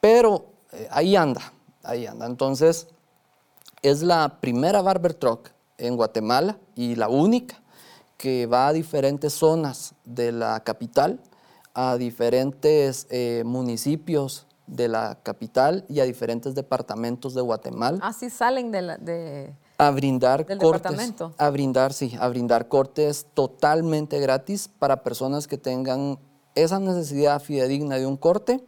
[0.00, 2.26] Pero eh, ahí anda, ahí anda.
[2.26, 2.88] Entonces,
[3.82, 7.60] es la primera barber truck en Guatemala y la única
[8.16, 11.20] que va a diferentes zonas de la capital,
[11.72, 17.98] a diferentes eh, municipios de la capital y a diferentes departamentos de Guatemala.
[18.02, 23.26] Así ah, salen de, la, de a brindar cortes, a brindar, sí, a brindar cortes
[23.32, 26.18] totalmente gratis para personas que tengan
[26.54, 28.62] esa necesidad fidedigna de un corte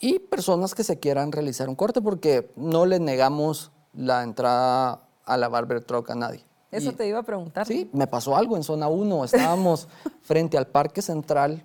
[0.00, 5.36] y personas que se quieran realizar un corte porque no le negamos la entrada a
[5.36, 6.46] la barber truck a nadie.
[6.70, 7.66] Eso te iba a preguntar.
[7.66, 9.88] Sí, me pasó algo en zona 1, estábamos
[10.22, 11.62] frente al Parque Central,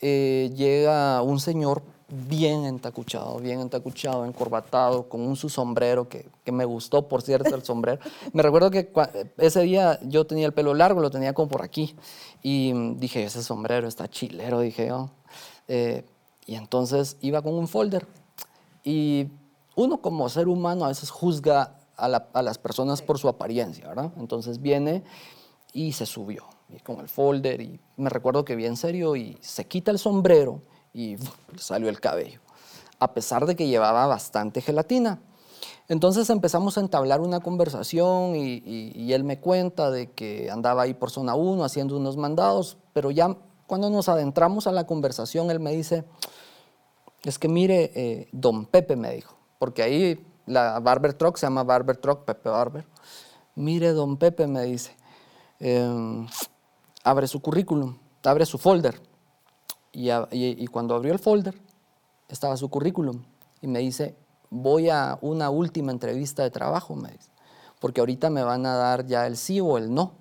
[0.00, 6.52] eh, llega un señor bien entacuchado, bien entacuchado, encorbatado, con un su sombrero que, que,
[6.52, 8.00] me gustó, por cierto, el sombrero.
[8.32, 8.90] me recuerdo que
[9.38, 11.94] ese día yo tenía el pelo largo, lo tenía como por aquí,
[12.42, 15.10] y dije, ese sombrero está chilero, dije yo.
[15.68, 16.04] Eh,
[16.46, 18.06] y entonces iba con un folder.
[18.82, 19.28] Y
[19.76, 24.12] uno como ser humano a veces juzga a, a las personas por su apariencia, ¿verdad?
[24.16, 25.04] Entonces viene
[25.72, 29.66] y se subió, y con el folder, y me recuerdo que bien serio, y se
[29.66, 31.16] quita el sombrero y
[31.56, 32.40] salió el cabello,
[32.98, 35.20] a pesar de que llevaba bastante gelatina.
[35.88, 41.10] Entonces empezamos a entablar una conversación y, él me cuenta de que andaba ahí por
[41.10, 45.72] zona 1 haciendo unos mandados, pero ya cuando nos adentramos a la conversación, él me
[45.72, 46.04] dice,
[47.24, 51.64] es que mire, eh, don Pepe me dijo, porque ahí la Barber Truck se llama
[51.64, 52.86] Barber Truck, Pepe Barber.
[53.56, 54.96] Mire, don Pepe me dice,
[55.58, 56.26] em,
[57.02, 59.09] abre su currículum, abre su folder
[59.92, 61.54] y, cuando abrió el folder,
[62.28, 63.22] estaba su currículum
[63.60, 64.14] y me dice,
[64.48, 67.30] voy a una última entrevista de trabajo, me dice,
[67.80, 70.12] porque ahorita me van a dar ya el sí o el no.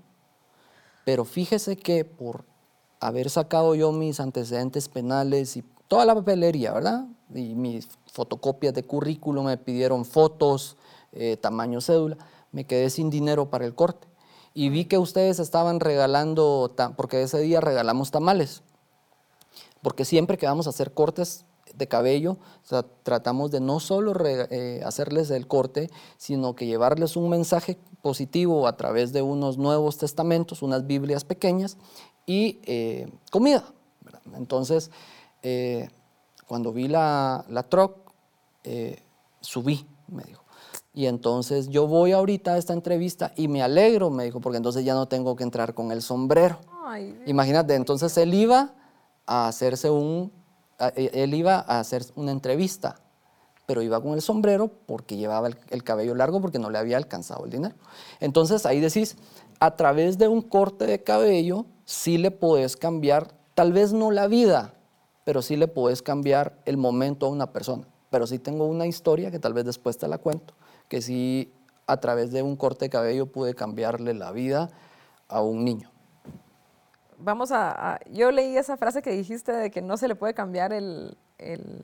[1.05, 2.45] Pero fíjese que por
[2.99, 7.05] haber sacado yo mis antecedentes penales y toda la papelería, ¿verdad?
[7.34, 10.77] Y mis fotocopias de currículum, me pidieron fotos,
[11.12, 12.17] eh, tamaño cédula,
[12.51, 14.08] me quedé sin dinero para el corte.
[14.53, 18.63] Y vi que ustedes estaban regalando, porque ese día regalamos tamales
[19.81, 22.37] porque siempre que vamos a hacer cortes de cabello,
[23.03, 28.75] tratamos de no solo eh, hacerles el corte, sino que llevarles un mensaje positivo a
[28.75, 31.77] través de unos nuevos testamentos, unas Biblias pequeñas
[32.25, 33.63] y eh, comida.
[34.35, 34.91] Entonces,
[35.41, 35.89] eh,
[36.47, 37.97] cuando vi la, la truck,
[39.41, 40.43] subí, me dijo.
[40.93, 44.83] Y entonces yo voy ahorita a esta entrevista y me alegro, me dijo, porque entonces
[44.83, 46.59] ya no tengo que entrar con el sombrero.
[47.25, 48.73] Imagínate, entonces él iba
[49.29, 50.31] a hacerse un,
[50.79, 52.95] e, él iba a hacer una entrevista,
[53.67, 57.45] pero iba con el sombrero porque llevaba el, cabello largo porque no le había alcanzado
[57.45, 57.75] el dinero.
[58.19, 59.17] Entonces ahí decís,
[59.59, 64.27] a través de un corte de cabello sí le puedes cambiar, tal vez no la
[64.27, 64.73] vida,
[65.25, 67.87] pero sí le puedes cambiar el momento a una persona.
[68.09, 70.55] Pero sí tengo una historia que tal vez después te la cuento,
[70.87, 71.53] que sí
[71.85, 74.71] a través de un corte de cabello pude cambiarle la vida
[75.27, 75.91] a un niño.
[77.21, 80.73] Vamos a, yo leí esa frase que dijiste de que no se le puede cambiar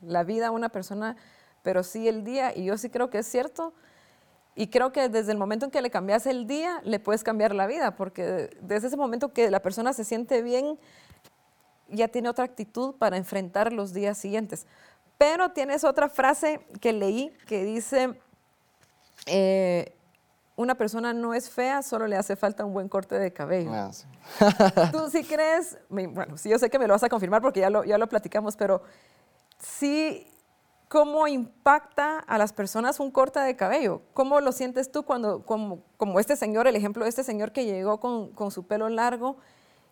[0.01, 1.17] la vida a una persona,
[1.61, 3.73] pero sí el día, y yo sí creo que es cierto.
[4.55, 7.53] Y creo que desde el momento en que le cambias el día, le puedes cambiar
[7.53, 10.79] la vida, porque desde ese momento que la persona se siente bien,
[11.89, 14.65] ya tiene otra actitud para enfrentar los días siguientes.
[15.17, 18.17] Pero tienes otra frase que leí que dice,
[19.25, 19.93] eh,
[20.55, 23.71] una persona no es fea, solo le hace falta un buen corte de cabello.
[23.73, 23.91] Ah,
[24.91, 27.69] Tú sí crees, bueno, sí yo sé que me lo vas a confirmar porque ya
[27.69, 28.81] lo, ya lo platicamos, pero
[29.59, 30.27] sí,
[30.87, 34.01] ¿cómo impacta a las personas un corte de cabello?
[34.13, 37.65] ¿Cómo lo sientes tú cuando, como, como este señor, el ejemplo de este señor que
[37.65, 39.37] llegó con, con su pelo largo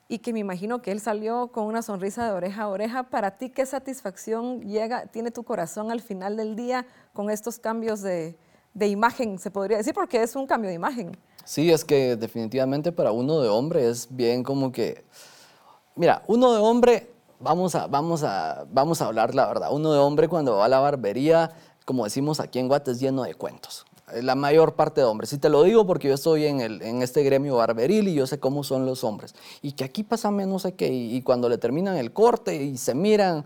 [0.08, 3.04] y que me imagino que él salió con una sonrisa de oreja a oreja.
[3.04, 8.02] Para ti, ¿qué satisfacción llega, tiene tu corazón al final del día con estos cambios
[8.02, 8.38] de,
[8.73, 11.17] de imagen, se podría decir, porque es un cambio de imagen?
[11.45, 15.03] Sí, es que definitivamente para uno de hombre es bien como que,
[15.95, 19.99] mira, uno de hombre, vamos a, vamos a, vamos a hablar la verdad, uno de
[19.99, 21.51] hombre cuando va a la barbería,
[21.86, 23.86] como decimos aquí en Guate, es lleno de cuentos
[24.21, 25.33] la mayor parte de hombres.
[25.33, 28.27] Y te lo digo porque yo estoy en, el, en este gremio barberil y yo
[28.27, 29.33] sé cómo son los hombres.
[29.62, 32.93] Y que aquí pasa menos sé qué, y, cuando le terminan el corte y se
[32.93, 33.45] miran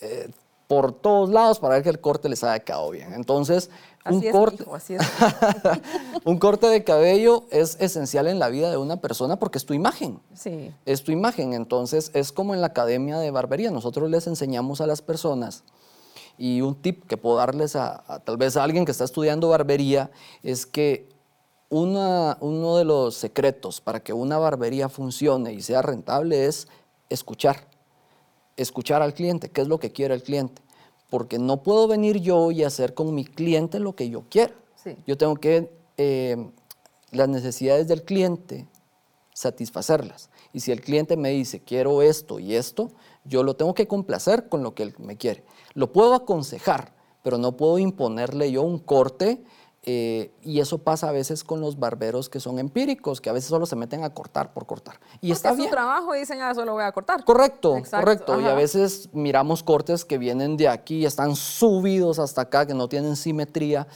[0.00, 0.28] eh,
[0.66, 3.12] por todos lados para ver que el corte les haya quedado bien.
[3.14, 3.70] Entonces,
[4.10, 4.64] un, corte,
[6.24, 9.74] un corte de cabello es esencial en la vida de una persona porque es tu
[9.74, 10.20] imagen.
[10.34, 10.72] Sí.
[10.84, 11.52] Es tu imagen.
[11.52, 13.70] Entonces, es como en la academia de barbería.
[13.70, 15.64] Nosotros les enseñamos a las personas
[16.38, 20.10] y un tip que puedo darles a, tal vez a alguien que está estudiando barbería
[20.42, 21.08] es que
[21.68, 26.68] una, uno de los secretos para que una barbería funcione y sea rentable es
[27.08, 27.68] escuchar.
[28.56, 30.62] Escuchar al cliente, qué es lo que quiere el cliente.
[31.10, 34.54] Porque no puedo venir yo y hacer con mi cliente lo que yo quiero.
[35.06, 36.36] Yo tengo que eh,
[37.10, 38.68] las necesidades del cliente
[39.36, 40.30] satisfacerlas.
[40.52, 42.90] Y si el cliente me dice, quiero esto y esto,
[43.24, 45.44] yo lo tengo que complacer con lo que él me quiere.
[45.74, 49.42] Lo puedo aconsejar, pero no puedo imponerle yo un corte.
[49.88, 53.50] Eh, y eso pasa a veces con los barberos que son empíricos, que a veces
[53.50, 54.98] solo se meten a cortar por cortar.
[55.20, 57.24] Y está es su trabajo y dicen, ah, solo voy a cortar.
[57.24, 58.40] Correcto, correcto.
[58.40, 62.88] Y a veces miramos cortes que vienen de aquí, están subidos hasta acá, que no
[62.88, 63.86] tienen simetría.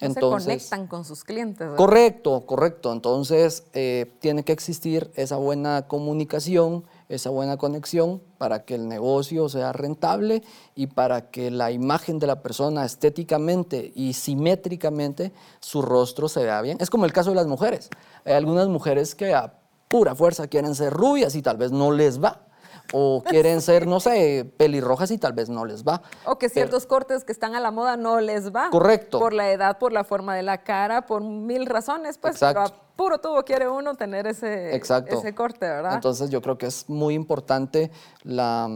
[0.00, 1.72] Entonces, se conectan con sus clientes.
[1.76, 2.90] Correcto, correcto.
[2.90, 9.48] Entonces, eh, tiene que existir esa buena comunicación esa buena conexión para que el negocio
[9.48, 10.42] sea rentable
[10.74, 16.60] y para que la imagen de la persona estéticamente y simétricamente su rostro se vea
[16.62, 16.78] bien.
[16.80, 17.90] Es como el caso de las mujeres.
[18.24, 19.54] Hay algunas mujeres que a
[19.88, 22.44] pura fuerza quieren ser rubias y tal vez no les va
[22.92, 26.02] o quieren ser, no sé, pelirrojas y tal vez no les va.
[26.26, 28.70] O que ciertos cortes que están a la moda no les va.
[28.70, 29.18] Correcto.
[29.18, 32.72] Por la edad, por la forma de la cara, por mil razones, pues, pero a
[32.96, 35.94] puro tubo quiere uno tener ese, ese corte, ¿verdad?
[35.94, 37.90] Entonces yo creo que es muy importante
[38.22, 38.68] la,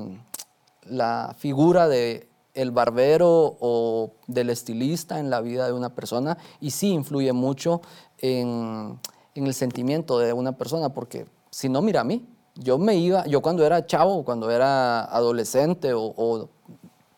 [0.84, 6.72] la figura de el barbero o del estilista en la vida de una persona y
[6.72, 7.82] sí influye mucho
[8.18, 8.98] en,
[9.36, 12.26] en el sentimiento de una persona, porque si no, mira a mí,
[12.58, 16.48] yo me iba, yo cuando era chavo, cuando era adolescente o,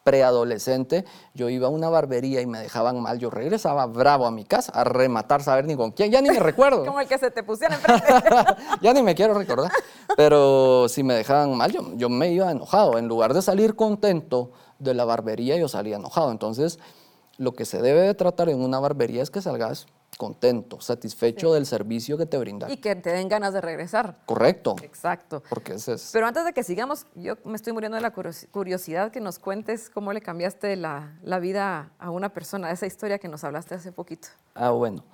[0.05, 3.19] preadolescente, yo iba a una barbería y me dejaban mal.
[3.19, 6.11] Yo regresaba bravo a mi casa a rematar, saber ni con quién.
[6.11, 6.85] Ya ni me recuerdo.
[6.87, 8.07] Como el que se te pusiera enfrente.
[8.83, 9.71] ya ni me quiero recordar.
[10.17, 12.99] Pero si me dejaban mal, yo, yo me iba enojado.
[12.99, 16.31] En lugar de salir contento de la barbería, yo salía enojado.
[16.33, 16.79] Entonces,
[17.37, 19.87] lo que se debe de tratar en una barbería es que salgas
[20.21, 22.71] contento, satisfecho del servicio que te brinda.
[22.71, 24.19] Y que te den ganas de regresar.
[24.27, 24.77] Correcto.
[24.83, 25.43] Exacto.
[25.49, 26.11] Porque ese es...
[26.13, 29.89] Pero antes de que sigamos, yo me estoy muriendo de la curiosidad que nos cuentes
[29.89, 33.93] cómo le cambiaste la, la vida a una persona, esa historia que nos hablaste hace
[33.93, 34.29] poquito.
[34.55, 35.05] Ah, bueno.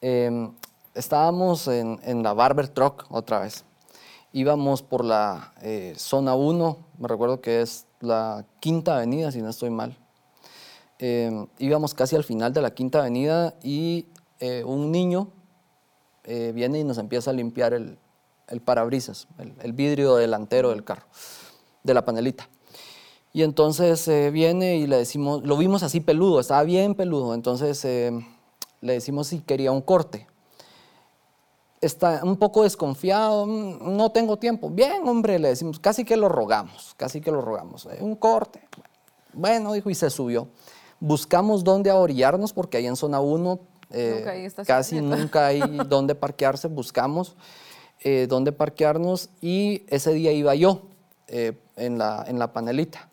[0.00, 0.50] Em,
[0.94, 3.62] estábamos en, en, la Barber Truck otra vez.
[4.32, 9.50] Íbamos por la eh, zona 1, me recuerdo que es la Quinta Avenida, si no
[9.50, 9.98] estoy mal.
[10.98, 14.06] Em, íbamos casi al final de la Quinta Avenida y
[14.40, 15.28] eh, un niño
[16.24, 17.98] eh, viene y nos empieza a limpiar el,
[18.64, 21.06] parabrisas, el, vidrio delantero del carro,
[21.82, 22.48] de la panelita.
[23.32, 27.84] Y entonces eh, viene y le decimos, lo vimos así peludo, estaba bien peludo, entonces
[27.84, 30.26] le decimos si quería un corte.
[31.80, 34.70] Está un poco desconfiado, mm, no tengo tiempo.
[34.70, 37.88] Bien, hombre, le decimos, casi que lo rogamos, casi que lo rogamos.
[38.00, 38.66] un corte.
[39.32, 40.48] Bueno, dijo, y se subió.
[40.98, 43.60] Buscamos dónde orillarnos porque ahí en zona 1
[43.90, 47.36] eh, casi nunca hay dónde parquearse, buscamos
[48.00, 50.82] eh, dónde parquearnos y ese día iba yo
[51.28, 53.08] eh, en, la, en la panelita.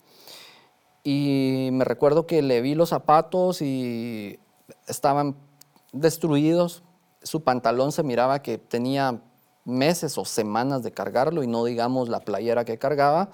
[1.04, 4.40] Y me recuerdo que le vi los zapatos y
[4.88, 5.36] estaban
[5.94, 6.84] destruidos.
[7.24, 9.22] Su pantalón se miraba que tenía
[9.66, 13.30] meses o semanas de cargarlo y no digamos la playera que cargaba.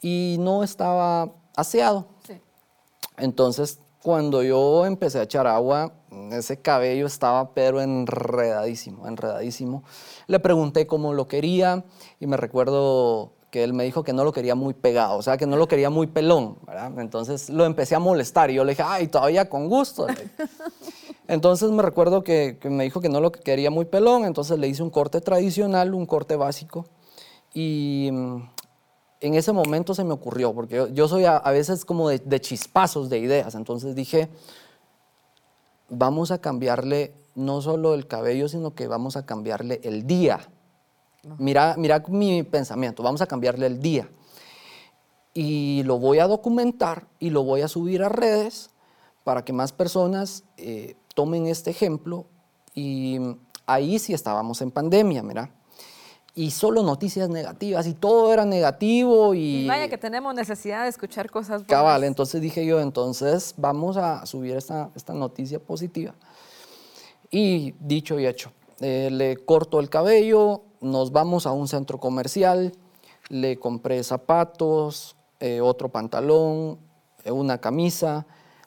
[0.00, 2.06] Y no estaba aseado.
[3.16, 5.92] Entonces, cuando yo empecé a echar agua,
[6.32, 9.82] ese cabello estaba pero enredadísimo, enredadísimo.
[10.26, 11.84] Le pregunté cómo lo quería
[12.20, 15.36] y me recuerdo que él me dijo que no lo quería muy pegado, o sea,
[15.38, 16.98] que no lo quería muy pelón, ¿verdad?
[16.98, 20.06] Entonces lo empecé a molestar y yo le dije, ay, todavía con gusto.
[21.28, 24.82] Entonces me recuerdo que, me dijo que no lo quería muy pelón, entonces le hice
[24.82, 26.86] un corte tradicional, un corte básico.
[27.54, 28.10] Y
[29.20, 33.18] en ese momento se me ocurrió, porque yo, soy a, veces como de, chispazos de
[33.18, 34.28] ideas, entonces dije,
[35.88, 40.40] vamos a cambiarle no solo el cabello, sino que vamos a cambiarle el día.
[41.38, 44.08] Mira, mira mi pensamiento, vamos a cambiarle el día.
[45.34, 48.70] Y lo voy a documentar y lo voy a subir a redes
[49.24, 52.26] para que más personas eh, tomen este ejemplo.
[52.74, 53.18] Y
[53.66, 55.57] ahí sí estábamos en pandemia, mira
[56.38, 59.66] y solo noticias negativas y todo era negativo y...
[59.66, 61.66] vaya que tenemos necesidad de escuchar cosas buenas.
[61.66, 66.14] Cabal, entonces dije yo, entonces vamos a subir esta, esta noticia positiva.
[67.28, 72.72] Y dicho y hecho, eh, le corto el cabello, nos vamos a un centro comercial,
[73.30, 76.78] le compré zapatos, eh, otro pantalón,
[77.24, 78.26] eh, una camisa.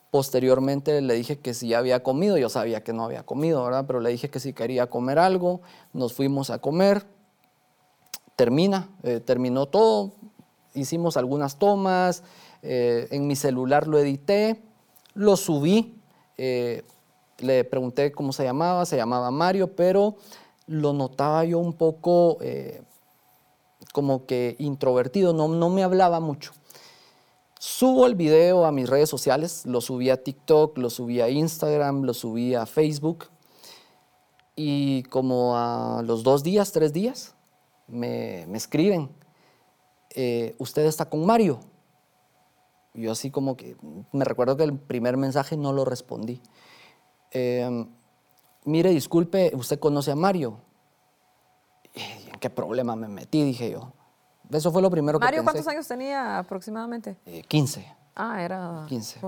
[0.10, 3.86] Posteriormente le dije que si había comido, yo sabía que no había comido, ¿verdad?
[3.88, 5.62] Pero le dije que si quería comer algo,
[5.94, 7.06] nos fuimos a comer
[8.36, 10.14] termina, eh, terminó todo,
[10.74, 12.24] hicimos algunas tomas,
[12.62, 14.62] eh, en mi celular lo edité,
[15.14, 15.96] lo subí,
[16.38, 16.84] eh,
[17.40, 20.16] le pregunté cómo se llamaba, se llamaba Mario, pero
[20.68, 22.38] lo notaba yo un poco
[23.94, 26.54] como que introvertido, no, no me hablaba mucho.
[27.60, 32.04] Subo el video a mis redes sociales, lo subí a TikTok, lo subí a Instagram,
[32.04, 33.26] lo subí a Facebook
[34.56, 37.36] y como a los dos días, tres días,
[37.92, 39.10] me, escriben,
[40.12, 41.60] eh, ¿usted está con Mario?
[42.94, 43.78] Yo así como que,
[44.12, 46.42] me recuerdo que el primer mensaje no lo respondí.
[47.32, 47.88] Em,
[48.66, 50.60] mire, disculpe, ¿usted conoce a Mario?
[51.94, 53.44] ¿En qué problema me metí?
[53.44, 53.94] Dije yo.
[54.50, 57.18] Eso fue lo primero que ¿Mario cuántos años tenía aproximadamente?
[57.48, 57.80] 15.
[57.80, 59.20] Eh, ah, era 15.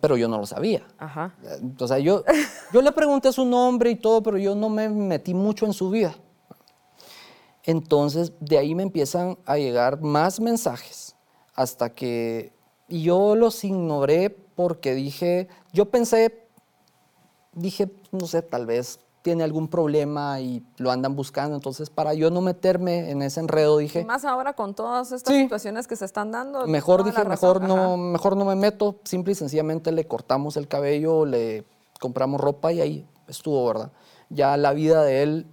[0.00, 0.86] pero yo no lo sabía.
[0.98, 1.34] Ajá.
[1.80, 2.22] O sea, yo,
[2.72, 5.90] yo le pregunté su nombre y todo, pero yo no me metí mucho en su
[5.90, 6.14] vida.
[7.64, 11.16] Entonces, de ahí me empiezan a llegar más mensajes
[11.54, 12.52] hasta que
[12.88, 16.46] yo los ignoré porque dije, yo pensé,
[17.52, 21.54] dije, no sé, tal vez tiene algún problema y lo andan buscando.
[21.54, 24.04] Entonces, para yo no meterme en ese enredo, dije...
[24.04, 26.66] más ahora con todas estas situaciones que se están dando.
[26.66, 28.96] Mejor dije, mejor no, mejor no me meto.
[29.04, 31.64] Simple y sencillamente le cortamos el cabello, le
[32.00, 33.92] compramos ropa y ahí estuvo, ¿verdad?
[34.28, 35.46] Ya la vida de él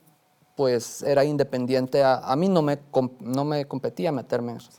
[0.60, 2.04] pues era independiente.
[2.04, 2.78] A, mí no me,
[3.22, 4.70] no me competía meterme en eso.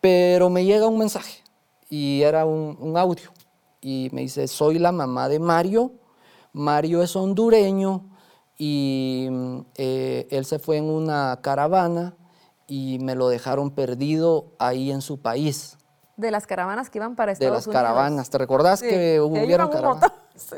[0.00, 1.42] Pero me llega un mensaje
[1.90, 3.30] y era un, audio.
[3.82, 5.92] Y me dice, soy la mamá de Mario.
[6.54, 8.08] Mario es hondureño
[8.56, 9.28] y
[9.74, 12.16] eh, él se fue en una caravana
[12.66, 15.76] y me lo dejaron perdido ahí en su país.
[16.16, 17.66] De las caravanas que iban para Estados Unidos.
[17.66, 18.30] De las caravanas.
[18.30, 20.10] ¿Te recordás que hubieron caravanas?
[20.36, 20.56] Sí.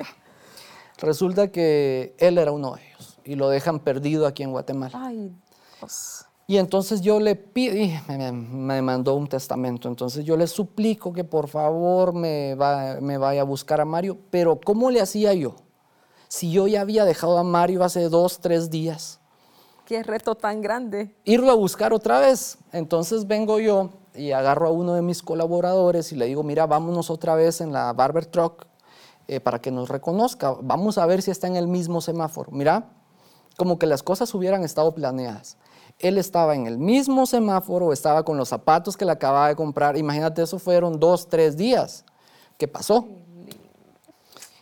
[0.99, 4.93] Resulta que él era uno de ellos y lo dejan perdido aquí en Guatemala.
[4.95, 5.33] Ay,
[6.47, 11.25] Y entonces yo le pido, y me, mandó un testamento, entonces yo le suplico que
[11.25, 12.57] por favor me,
[13.01, 15.57] me vaya a buscar a Mario, pero ¿cómo le hacía yo?
[16.29, 19.21] Si yo ya había dejado a Mario hace dos, tres días.
[19.85, 21.15] Qué reto tan grande.
[21.25, 22.57] Irlo a buscar otra vez.
[22.73, 27.11] Entonces vengo yo y agarro a uno de mis colaboradores y le digo, mira, vámonos
[27.11, 28.67] otra vez en la Barber Truck
[29.29, 30.57] eh, para que nos reconozca.
[30.63, 32.51] Vamos a ver si está en el mismo semáforo.
[32.53, 32.89] Mira,
[33.57, 35.57] como que las cosas hubieran estado planeadas.
[35.99, 39.97] Él estaba en el mismo semáforo, estaba con los zapatos que le acababa de comprar.
[39.97, 42.05] Imagínate, eso fueron dos, tres días.
[42.59, 43.07] ¿Qué pasó?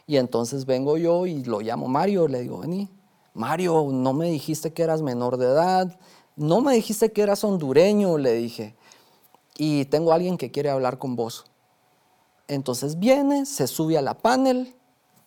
[0.07, 2.89] Y entonces vengo yo y lo llamo Mario, le digo, vení,
[3.33, 5.99] Mario, no me dijiste que eras menor de edad,
[6.35, 8.75] no me dijiste que eras hondureño, le dije,
[9.57, 11.45] y tengo alguien que quiere hablar con vos.
[12.49, 14.75] Entonces viene, se sube a la panel,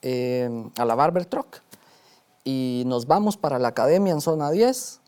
[0.01, 1.61] eh, a la barber truck,
[2.44, 5.02] y nos vamos para la academia en zona 10.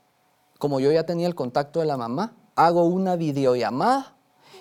[0.57, 4.15] Como yo ya tenía el contacto de la mamá, hago una videollamada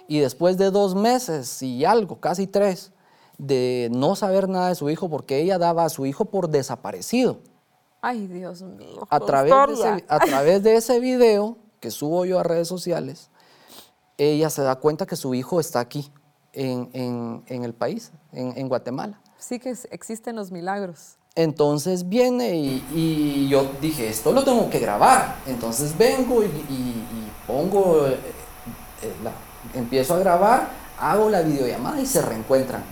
[0.09, 2.93] y después de dos meses y algo, casi tres,
[3.39, 7.41] de no saber nada de su hijo porque ella daba a su hijo por desaparecido.
[8.01, 9.07] Ay, Dios mío.
[9.09, 13.31] A través, de ese, a través de ese video que subo yo a redes sociales,
[14.19, 16.13] ella se da cuenta que su hijo está aquí
[16.53, 19.21] en, el país, en, Guatemala.
[19.39, 21.17] Sí que existen los milagros.
[21.37, 25.35] Entonces viene y, yo dije, esto lo tengo que grabar.
[25.49, 27.03] Entonces vengo y,
[27.45, 28.17] pongo, eh,
[29.03, 29.13] eh,
[29.75, 32.85] empiezo a grabar, hago la videollamada y se reencuentran.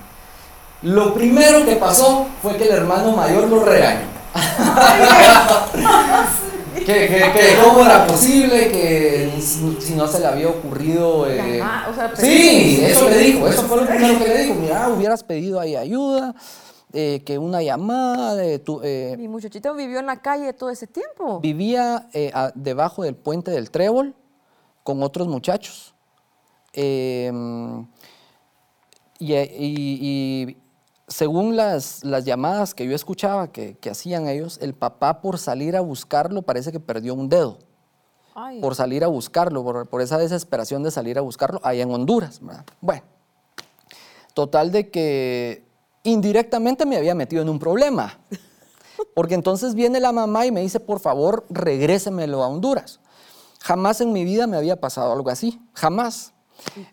[0.83, 4.09] Lo primero que pasó fue que el hermano mayor lo regañó.
[6.85, 11.63] que, cómo era posible que si no se le había ocurrido eh,
[12.19, 15.77] sí eso le dijo eso fue lo primero que le dijo mira hubieras pedido ahí
[15.77, 16.35] ayuda
[16.93, 20.87] eh, que una llamada de tu eh, mi muchachito vivió en la calle todo ese
[20.87, 22.09] tiempo vivía
[22.55, 24.15] debajo del puente del trébol
[24.83, 25.95] con otros muchachos
[26.73, 27.87] em,
[29.19, 30.57] y,
[31.09, 35.77] según las, las, llamadas que yo escuchaba que, que, hacían ellos, el papá por salir
[35.77, 37.59] a buscarlo parece que perdió un dedo.
[38.63, 42.41] Por salir a buscarlo, por, por, esa desesperación de salir a buscarlo allá en Honduras.
[42.81, 43.03] Bueno,
[44.33, 45.67] total de que
[46.03, 48.19] indirectamente me había metido en un problema.
[49.15, 53.01] Porque entonces viene la mamá y me dice, por favor, regrésemelo a Honduras.
[53.61, 56.33] Jamás en mi vida me había pasado algo así, jamás.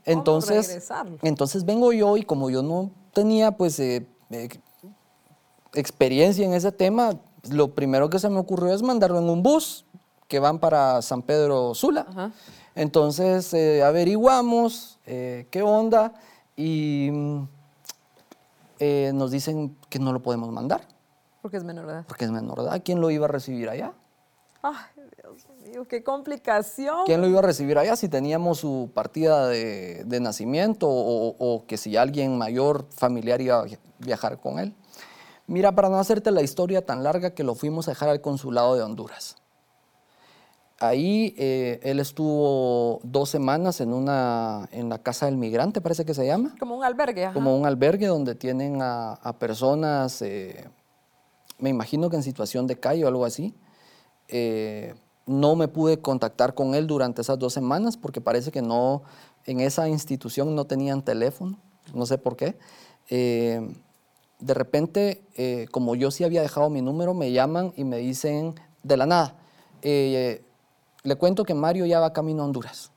[0.05, 0.89] Entonces,
[1.21, 4.49] entonces vengo yo y como yo no tenía pues eh, eh,
[5.73, 7.19] experiencia en ese tema,
[7.51, 9.85] lo primero que se me ocurrió es mandarlo en un bus
[10.27, 12.33] que van para San Pedro Sula.
[12.75, 16.13] Entonces eh, averiguamos qué onda
[16.55, 17.09] y
[19.13, 20.87] nos dicen que no lo podemos mandar.
[21.41, 22.05] Porque es menor de edad.
[22.07, 22.81] Porque es menor de edad.
[22.83, 23.93] ¿Quién lo iba a recibir allá?
[25.87, 27.05] qué complicación.
[27.05, 31.95] ¿Quién lo iba a recibir allá si teníamos su partida de, nacimiento o, que si
[31.95, 33.65] alguien mayor, familiar, iba a
[33.99, 34.73] viajar con él?
[35.47, 38.75] Mira, para no hacerte la historia tan larga que lo fuimos a dejar al consulado
[38.75, 39.37] de Honduras.
[40.79, 46.13] Ahí eh, él estuvo dos semanas en, una, en la casa del migrante, parece que
[46.13, 46.55] se llama.
[46.57, 47.31] Como un albergue.
[47.33, 50.69] Como un albergue donde tienen a, personas, eh,
[51.57, 53.53] me imagino que en situación de calle o algo así.
[54.29, 59.03] Eh, no me pude contactar con él durante esas dos semanas porque parece que no,
[59.45, 61.59] en esa institución no tenían teléfono,
[61.93, 62.57] no sé por qué.
[63.09, 68.97] De repente, como yo sí había dejado mi número, me llaman y me dicen de
[68.97, 69.35] la nada,
[69.81, 70.43] eh,
[71.09, 72.91] le cuento que Mario ya va camino a Honduras.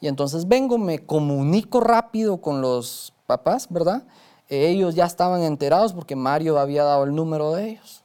[0.00, 4.04] Y entonces vengo, me comunico rápido con los papás, ¿verdad?
[4.48, 8.02] ellos ya estaban enterados porque Mario había dado el número de ellos.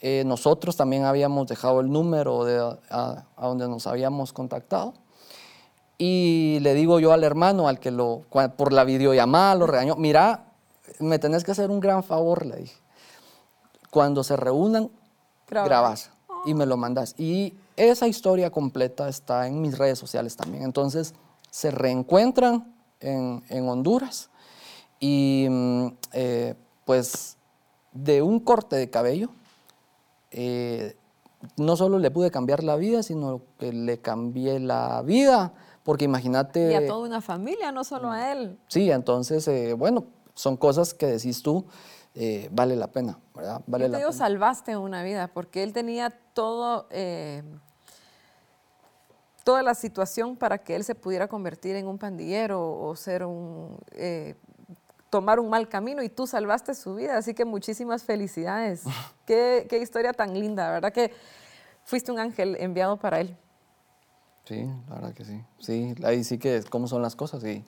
[0.00, 4.94] Eh, nosotros también habíamos dejado el número de, a, donde nos habíamos contactado.
[5.98, 8.22] Y le digo yo al hermano, al que lo,
[8.56, 10.46] por la videollamada lo regañó, mira,
[10.98, 12.76] me tenés que hacer un gran favor, le dije.
[13.90, 14.90] Cuando se reúnan,
[15.46, 16.10] grabas
[16.46, 17.14] y me lo mandas.
[17.18, 20.64] Y esa historia completa está en mis redes sociales también.
[20.64, 21.14] Entonces,
[21.50, 24.30] se reencuentran en, en Honduras
[25.00, 26.54] y mm, eh,
[26.84, 27.36] pues
[27.92, 29.30] de un corte de cabello,
[30.30, 30.96] eh,
[31.56, 35.52] no solo le pude cambiar la vida, sino que le cambié la vida,
[35.82, 36.72] porque imagínate...
[36.72, 38.58] Y a toda una familia, no solo a él.
[38.68, 40.04] Sí, entonces, eh, bueno,
[40.34, 41.66] son cosas que decís tú,
[42.14, 43.62] eh, vale la pena, ¿verdad?
[43.66, 44.12] Vale la pena.
[44.12, 46.88] salvaste una vida, porque él tenía todo,
[49.44, 53.78] toda la situación para que él se pudiera convertir en un pandillero o ser un
[55.12, 57.18] tomar un mal camino y tú salvaste su vida.
[57.18, 58.84] Así que muchísimas felicidades.
[59.26, 60.90] qué, historia tan linda, ¿verdad?
[60.90, 61.12] Que
[61.84, 63.36] fuiste un ángel enviado para él.
[64.44, 65.44] Sí, la verdad que sí.
[65.58, 67.44] Sí, ahí sí que cómo son las cosas.
[67.44, 67.62] Y,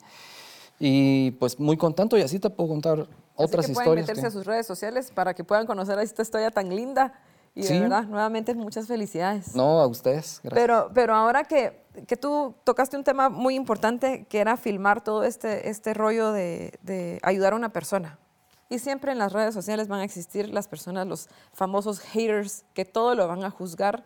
[0.79, 3.87] y pues muy contento y así te puedo contar otras que historias.
[3.87, 7.13] Pueden meterse a sus redes sociales para que puedan conocer esta historia tan linda.
[7.53, 9.55] Y de verdad, nuevamente muchas felicidades.
[9.55, 10.41] No, a ustedes.
[10.43, 10.61] Gracias.
[10.61, 15.23] Pero, pero ahora que que tú tocaste un tema muy importante que era filmar todo
[15.23, 18.19] este, este rollo de, ayudar a una persona.
[18.67, 22.83] Y siempre en las redes sociales van a existir las personas, los famosos haters, que
[22.83, 24.03] todo lo van a juzgar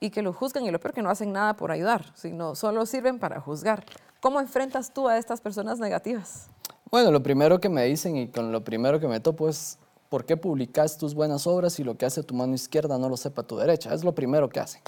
[0.00, 2.84] y que lo juzgan y lo peor que no hacen nada por ayudar, sino solo
[2.86, 3.84] sirven para juzgar.
[4.20, 6.48] ¿Cómo enfrentas tú a estas personas negativas?
[6.92, 9.78] Bueno, lo primero que me dicen y con lo primero que me topo es,
[10.10, 13.16] ¿por qué publicas tus buenas obras y lo que hace tu mano izquierda no lo
[13.16, 13.94] sepa tu derecha?
[13.94, 14.82] Es lo primero que hacen.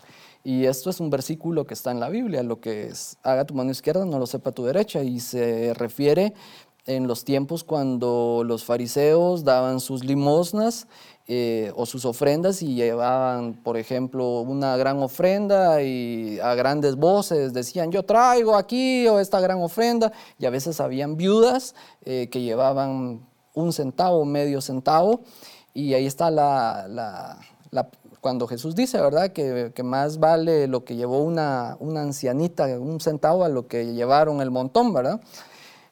[0.45, 3.55] Y esto es un versículo que está en la Biblia, lo que es, haga tu
[3.55, 6.35] mano izquierda, no lo sepa tu derecha, y se refiere
[6.85, 10.87] en los tiempos cuando los fariseos daban sus limosnas
[11.27, 17.55] eh, o sus ofrendas y llevaban, por ejemplo, una gran ofrenda y a grandes voces
[17.55, 22.43] decían, yo traigo aquí o esta gran ofrenda, y a veces habían viudas eh, que
[22.43, 25.23] llevaban un centavo, medio centavo,
[25.73, 27.39] y ahí está la,
[28.21, 33.45] cuando Jesús dice, ¿verdad?, que, más vale lo que llevó una, una, ancianita, un centavo,
[33.45, 35.23] a lo que llevaron el montón, ¿verdad?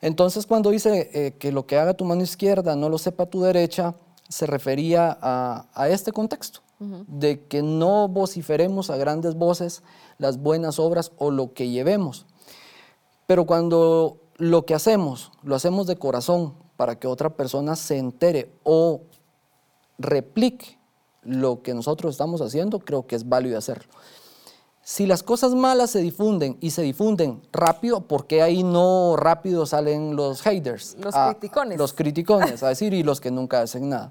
[0.02, 3.40] Entonces cuando dice eh, que lo que haga tu mano izquierda no lo sepa tu
[3.40, 3.94] derecha,
[4.32, 9.82] se refería a, este contexto, de que no vociferemos a grandes voces
[10.16, 12.24] las buenas obras o lo que llevemos.
[13.26, 18.50] Pero cuando lo que hacemos, lo hacemos de corazón para que otra persona se entere
[18.64, 19.02] o
[19.98, 20.78] replique
[21.22, 23.92] lo que nosotros estamos haciendo, creo que es válido hacerlo.
[24.84, 29.64] Si las cosas malas se difunden y se difunden rápido, ¿por qué ahí no rápido
[29.64, 30.96] salen los haters?
[30.98, 31.78] Los criticones.
[31.78, 34.10] Los criticones, a decir, y los que nunca hacen nada.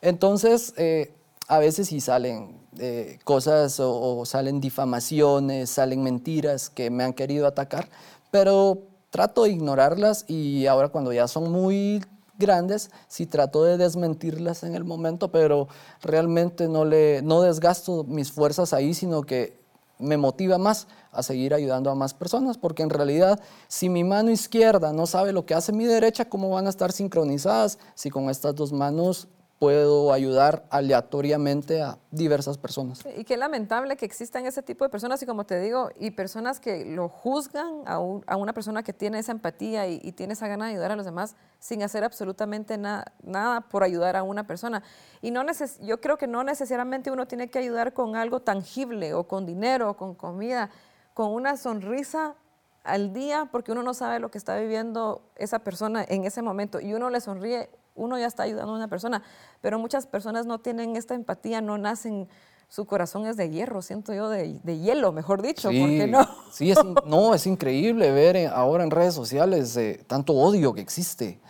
[0.00, 1.14] Entonces, eh,
[1.46, 7.46] a veces sí salen eh, cosas o, salen difamaciones, salen mentiras que me han querido
[7.46, 7.88] atacar,
[8.32, 8.78] pero
[9.10, 12.04] trato de ignorarlas y ahora cuando ya son muy
[12.38, 15.68] grandes, sí trato de desmentirlas en el momento, pero
[16.02, 19.59] realmente no, le, no desgasto mis fuerzas ahí, sino que
[20.00, 24.30] me motiva más a seguir ayudando a más personas, porque en realidad si mi mano
[24.30, 28.30] izquierda no sabe lo que hace mi derecha, ¿cómo van a estar sincronizadas si con
[28.30, 29.28] estas dos manos
[29.60, 33.04] puedo ayudar aleatoriamente a diversas personas.
[33.14, 36.60] Y qué lamentable que existan ese tipo de personas y como te digo, y personas
[36.60, 40.72] que lo juzgan a, una persona que tiene esa empatía y, tiene esa gana de
[40.72, 44.82] ayudar a los demás sin hacer absolutamente nada por ayudar a una persona.
[45.20, 45.44] Y no
[45.82, 49.90] yo creo que no necesariamente uno tiene que ayudar con algo tangible o con dinero
[49.90, 50.70] o con comida,
[51.12, 52.34] con una sonrisa
[52.82, 56.80] al día porque uno no sabe lo que está viviendo esa persona en ese momento
[56.80, 57.68] y uno le sonríe
[58.00, 59.22] uno ya está ayudando a una persona,
[59.60, 62.28] pero muchas personas no tienen esta empatía, no nacen,
[62.68, 66.26] su corazón es de hierro, siento yo, de, hielo, mejor dicho, sí, qué no?
[66.52, 71.40] Sí, es, no, es increíble ver ahora en redes sociales eh, tanto odio que existe.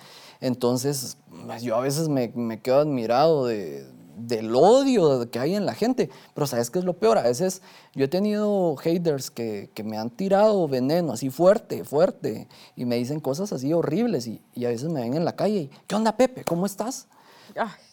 [0.40, 1.18] Entonces,
[1.60, 3.86] yo a veces me, me quedo admirado de,
[4.26, 6.10] del odio que hay en la gente.
[6.34, 7.18] Pero ¿sabes qué es lo peor?
[7.18, 7.62] A veces
[7.94, 12.96] yo he tenido haters que, que me han tirado veneno así fuerte, fuerte, y me
[12.96, 15.94] dicen cosas así horribles y, y, a veces me ven en la calle y, ¿qué
[15.94, 16.44] onda Pepe?
[16.44, 17.06] ¿Cómo estás?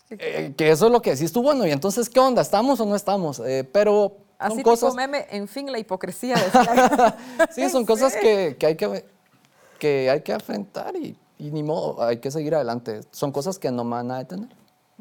[0.09, 2.41] Eh, que eso es lo que decís tú, bueno, y entonces, ¿qué onda?
[2.41, 3.39] ¿Estamos o no estamos?
[3.39, 4.95] Eh, pero Así son cosas...
[4.95, 6.35] meme, en fin, la hipocresía.
[6.35, 7.13] De
[7.51, 9.05] sí, son cosas que, que, hay que,
[9.79, 13.01] que hay que enfrentar y, y, ni modo, hay que seguir adelante.
[13.11, 14.49] Son cosas que no me van a detener.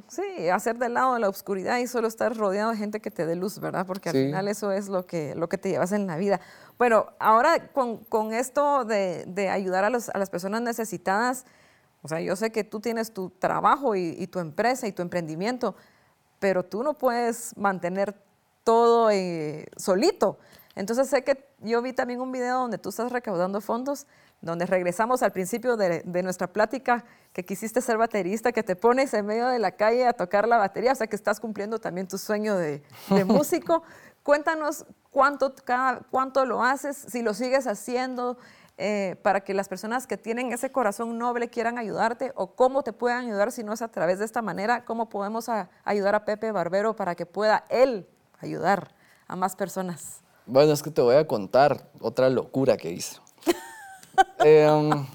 [0.09, 3.25] Sí, hacer del lado de la oscuridad y solo estar rodeado de gente que te
[3.25, 3.87] dé luz, ¿verdad?
[3.87, 6.41] Porque al final eso es lo que, lo que te llevas en la vida.
[6.79, 11.47] Bueno, ahora con, con esto de, de ayudar a, los, a, las personas necesitadas,
[12.03, 15.01] o sea, yo sé que tú tienes tu trabajo y, y tu empresa y tu
[15.01, 15.75] emprendimiento,
[16.39, 18.15] pero tú no puedes mantener
[18.65, 20.39] todo eh, solito.
[20.75, 24.07] Entonces sé que yo vi también un video donde tú estás recaudando fondos
[24.41, 29.27] donde regresamos al principio de, nuestra plática, que quisiste ser baterista, que te pones en
[29.27, 32.19] medio de la calle a tocar la batería, o sea que estás cumpliendo también tu
[32.19, 32.83] sueño de,
[33.27, 33.83] músico.
[34.23, 35.55] Cuéntanos cuánto,
[36.11, 38.37] cuánto lo haces, si lo sigues haciendo,
[38.79, 42.93] eh, para que las personas que tienen ese corazón noble quieran ayudarte o cómo te
[42.93, 45.49] puedan ayudar si no es a través de esta manera, cómo podemos
[45.85, 48.07] ayudar a Pepe Barbero para que pueda él
[48.39, 48.95] ayudar
[49.29, 50.21] a más personas.
[50.45, 53.17] Bueno, es que te voy a contar otra locura que hice.
[54.41, 55.07] Em,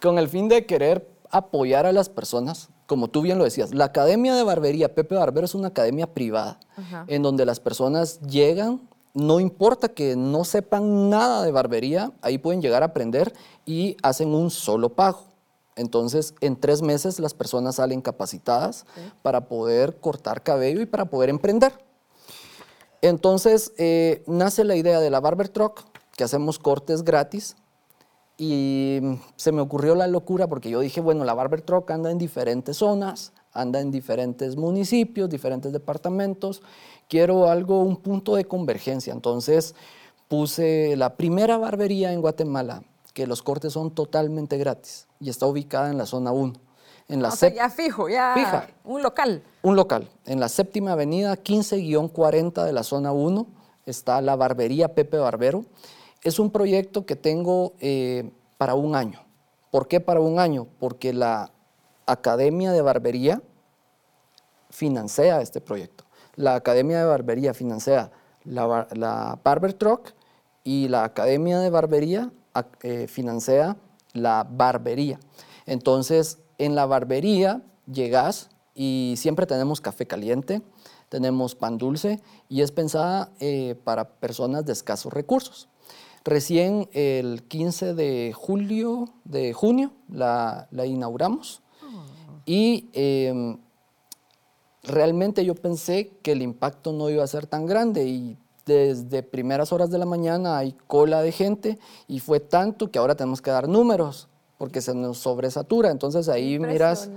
[0.00, 3.86] con el fin de querer apoyar a las personas, como tú bien lo decías, la
[3.86, 6.60] Academia de Barbería Pepe Barbero es una academia privada,
[7.06, 8.80] en donde las personas llegan,
[9.14, 13.32] no importa que no sepan nada de barbería, ahí pueden llegar a aprender
[13.66, 15.24] y hacen un solo pago.
[15.76, 18.84] Entonces, en tres meses las personas salen capacitadas
[19.22, 21.72] para poder cortar cabello y para poder emprender.
[23.00, 25.82] Entonces, eh, nace la idea de la Barber Truck,
[26.16, 27.56] que hacemos cortes gratis
[28.36, 29.00] y
[29.36, 32.78] se me ocurrió la locura porque yo dije, bueno, la Barber Truck anda en diferentes
[32.78, 36.62] zonas, anda en diferentes municipios, diferentes departamentos.
[37.08, 39.12] Quiero algo, un punto de convergencia.
[39.12, 39.74] Entonces
[40.28, 45.90] puse la primera barbería en Guatemala, que los cortes son totalmente gratis y está ubicada
[45.90, 46.54] en la zona 1.
[47.08, 49.42] En la o sea, ya fijo, ya fija, un local.
[49.62, 50.08] Un local.
[50.24, 53.46] En la séptima avenida 15-40 de la zona 1
[53.84, 55.64] está la barbería Pepe Barbero.
[56.22, 59.24] Es un proyecto que tengo eh, para un año.
[59.70, 60.68] ¿Por qué para un año?
[60.78, 61.50] Porque la
[62.06, 63.42] Academia de Barbería
[64.70, 66.04] financia este proyecto.
[66.36, 68.10] La Academia de Barbería financia
[68.44, 70.14] la, Barber Truck
[70.64, 72.30] y la Academia de Barbería
[72.82, 73.76] eh, financia
[74.12, 75.18] la barbería.
[75.66, 80.62] Entonces, en la barbería llegas y siempre tenemos café caliente,
[81.08, 85.68] tenemos pan dulce y es pensada eh, para personas de escasos recursos.
[86.24, 91.62] Recién el 15 de julio, de junio, la, inauguramos.
[92.44, 93.58] Y em,
[94.82, 99.72] realmente yo pensé que el impacto no iba a ser tan grande y desde primeras
[99.72, 103.50] horas de la mañana hay cola de gente y fue tanto que ahora tenemos que
[103.50, 104.28] dar números
[104.62, 105.90] porque se nos sobresatura.
[105.90, 107.10] Entonces ahí miras,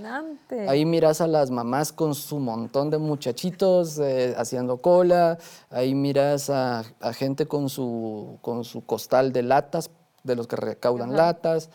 [0.66, 5.38] ahí miras a las mamás con su montón de muchachitos eh, haciendo cola,
[5.70, 6.82] ahí miras a,
[7.14, 9.90] gente con su, con su costal de latas,
[10.24, 11.70] de los que recaudan latas.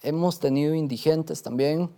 [0.00, 1.90] Hemos tenido indigentes también.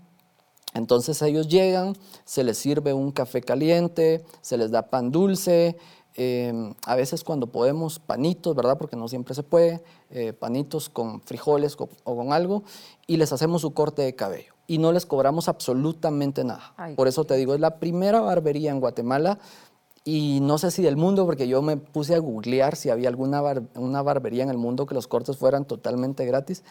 [0.75, 1.95] Entonces ellos llegan,
[2.25, 5.77] se les sirve un café caliente, se les da pan dulce,
[6.15, 8.77] Em, a veces cuando podemos, panitos, ¿verdad?
[8.77, 12.65] Porque no siempre se puede, eh, panitos con frijoles o, con algo,
[13.07, 14.55] y les hacemos su corte de cabello.
[14.67, 16.75] Y no les cobramos absolutamente nada.
[16.97, 19.39] Por eso te digo, es la primera barbería en Guatemala,
[20.05, 23.43] y no sé si del mundo, porque yo me puse a googlear si había alguna
[23.77, 26.65] una barbería en el mundo que los cortes fueran totalmente gratis.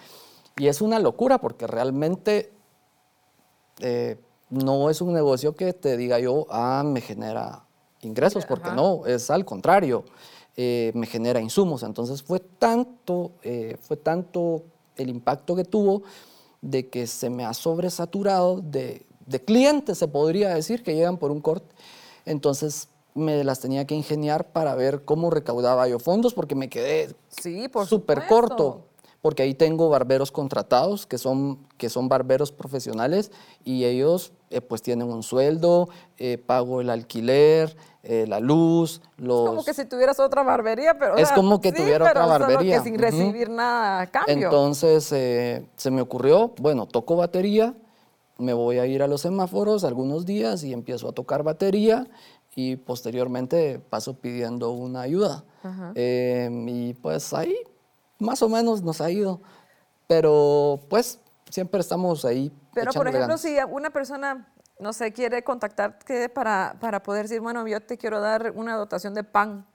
[0.57, 2.51] Y es una locura, porque realmente
[3.79, 4.19] eh,
[4.49, 7.63] no es un negocio que te diga yo, ah, me genera
[8.01, 10.03] ingresos, porque no, es al contrario,
[10.57, 11.83] eh, me genera insumos.
[11.83, 14.63] Entonces fue tanto, eh, fue tanto
[14.97, 16.03] el impacto que tuvo
[16.61, 21.31] de que se me ha sobresaturado de, de, clientes, se podría decir, que llegan por
[21.31, 21.73] un corte.
[22.25, 27.15] Entonces me las tenía que ingeniar para ver cómo recaudaba yo fondos, porque me quedé
[27.29, 28.85] sí, súper corto
[29.21, 33.31] porque ahí tengo barberos contratados, que son, que son barberos profesionales,
[33.63, 39.43] y ellos eh, pues tienen un sueldo, eh, pago el alquiler, eh, la luz, los...
[39.43, 41.17] Es como que si tuvieras otra barbería, pero...
[41.17, 42.77] Es como que tuviera otra barbería.
[42.77, 44.33] que sin recibir nada a cambio.
[44.33, 47.75] Entonces se me ocurrió, bueno, toco batería,
[48.39, 52.07] me voy a ir a los semáforos algunos días y empiezo a tocar batería
[52.55, 55.43] y posteriormente paso pidiendo una ayuda.
[55.95, 57.55] y pues ahí
[58.21, 59.41] más o menos nos ha ido,
[60.07, 61.19] pero pues
[61.49, 62.53] siempre estamos ahí.
[62.73, 64.47] Pero por ejemplo, si una persona,
[64.79, 69.13] no sé, quiere contactarte para, para poder decir, bueno, yo te quiero dar una dotación
[69.13, 69.65] de pan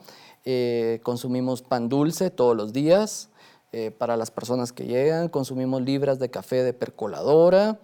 [0.45, 3.31] Eh, consumimos pan dulce todos los días
[3.73, 5.29] eh, para las personas que llegan.
[5.29, 7.79] Consumimos libras de café de percoladora.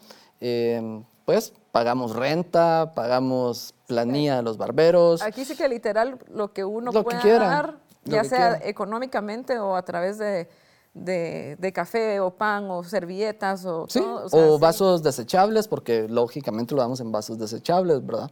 [1.30, 5.22] Pues pagamos renta, pagamos planilla de los barberos.
[5.22, 10.18] Aquí sí que literal lo que uno puede dar, ya sea económicamente o a través
[10.18, 10.48] de,
[10.92, 13.86] de, café o pan o servilletas o
[14.32, 18.28] o, vasos desechables, porque lógicamente lo damos en vasos desechables, ¿verdad?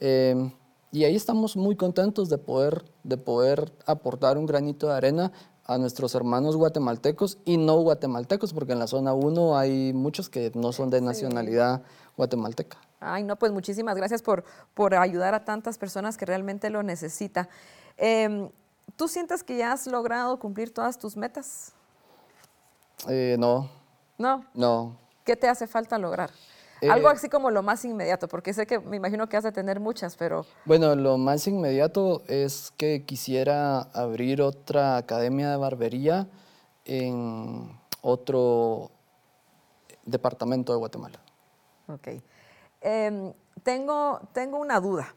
[0.00, 0.50] Em,
[0.90, 5.32] y ahí estamos muy contentos de poder, de poder aportar un granito de arena
[5.64, 10.50] a nuestros hermanos guatemaltecos y no guatemaltecos, porque en la zona 1 hay muchos que
[10.56, 11.82] no son de nacionalidad
[12.16, 12.78] guatemalteca.
[13.00, 14.44] Ay, no, pues muchísimas gracias por,
[14.74, 17.48] por ayudar a tantas personas que realmente lo necesitan.
[17.96, 18.48] Em,
[18.96, 21.72] ¿Tú sientes que ya has logrado cumplir todas tus metas?
[23.08, 23.68] Eh, no.
[24.18, 24.44] ¿No?
[24.54, 24.96] No.
[25.24, 26.30] ¿Qué te hace falta lograr?
[26.90, 29.52] Algo eh, así como lo más inmediato, porque sé que me imagino que has de
[29.52, 30.44] tener muchas, pero...
[30.64, 36.28] Bueno, lo más inmediato es que quisiera abrir otra academia de barbería
[36.84, 38.90] en otro
[40.04, 41.21] departamento de Guatemala.
[41.92, 42.08] Ok.
[42.80, 43.32] Em,
[43.62, 45.14] tengo, tengo una duda.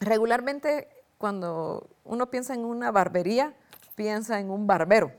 [0.00, 0.88] Regularmente
[1.18, 3.54] cuando uno piensa en una barbería,
[3.94, 5.12] piensa en un barbero,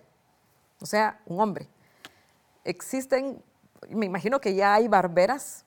[0.81, 1.67] o sea, un hombre.
[2.63, 3.41] Existen,
[3.89, 5.65] me imagino que ya hay barberas.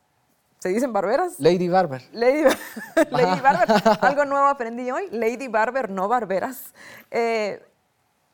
[0.59, 1.41] ¿Se dicen barberas?
[1.41, 2.03] Lady Barber.
[2.12, 2.43] Lady,
[3.43, 3.66] Barber.
[4.03, 5.09] Algo nuevo aprendí hoy.
[5.11, 6.74] Lady Barber, no barberas.
[7.11, 7.62] Eh,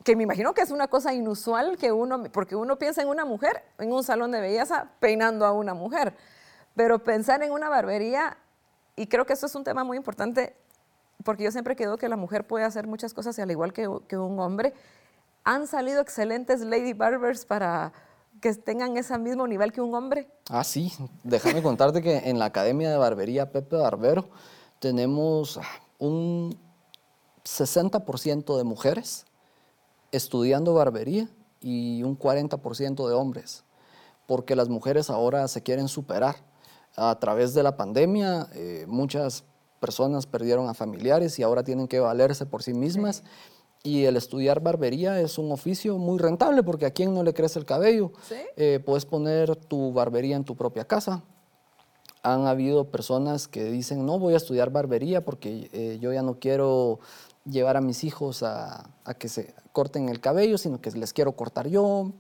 [0.03, 3.25] que me imagino que es una cosa inusual que uno, porque uno piensa en una
[3.25, 6.15] mujer en un salón de belleza peinando a una mujer.
[6.77, 8.37] Pero pensar en una barbería,
[8.95, 10.55] y creo que eso es un tema muy importante,
[11.25, 14.39] porque yo siempre creo que la mujer puede hacer muchas cosas al igual que, un
[14.39, 14.75] hombre.
[15.43, 17.93] Han salido excelentes lady barbers para
[18.43, 20.29] que tengan ese mismo nivel que un hombre.
[20.51, 20.93] Ah, sí.
[21.25, 24.29] Déjame contarte que en la Academia de Barbería Pepe Barbero
[24.79, 25.59] tenemos
[25.99, 26.59] un
[27.45, 29.25] 60% de mujeres
[30.13, 31.29] estudiando barbería
[31.61, 33.65] y un 40% de hombres,
[34.27, 36.37] porque las mujeres ahora se quieren superar
[36.97, 39.45] a través de la pandemia, eh, muchas
[39.81, 43.23] personas perdieron a familiares y ahora tienen que valerse por sí mismas.
[43.83, 47.59] Y el estudiar barbería es un oficio muy rentable porque a quién no le crece
[47.59, 48.13] el cabello.
[48.57, 51.23] Eh, puedes poner tu barbería en tu propia casa.
[52.23, 56.41] Han habido personas que dicen, no voy a estudiar barbería porque eh, yo ya no
[56.41, 56.99] quiero
[57.45, 61.37] llevar a mis hijos a, a, que se corten el cabello, sino que les quiero
[61.37, 62.13] cortar yo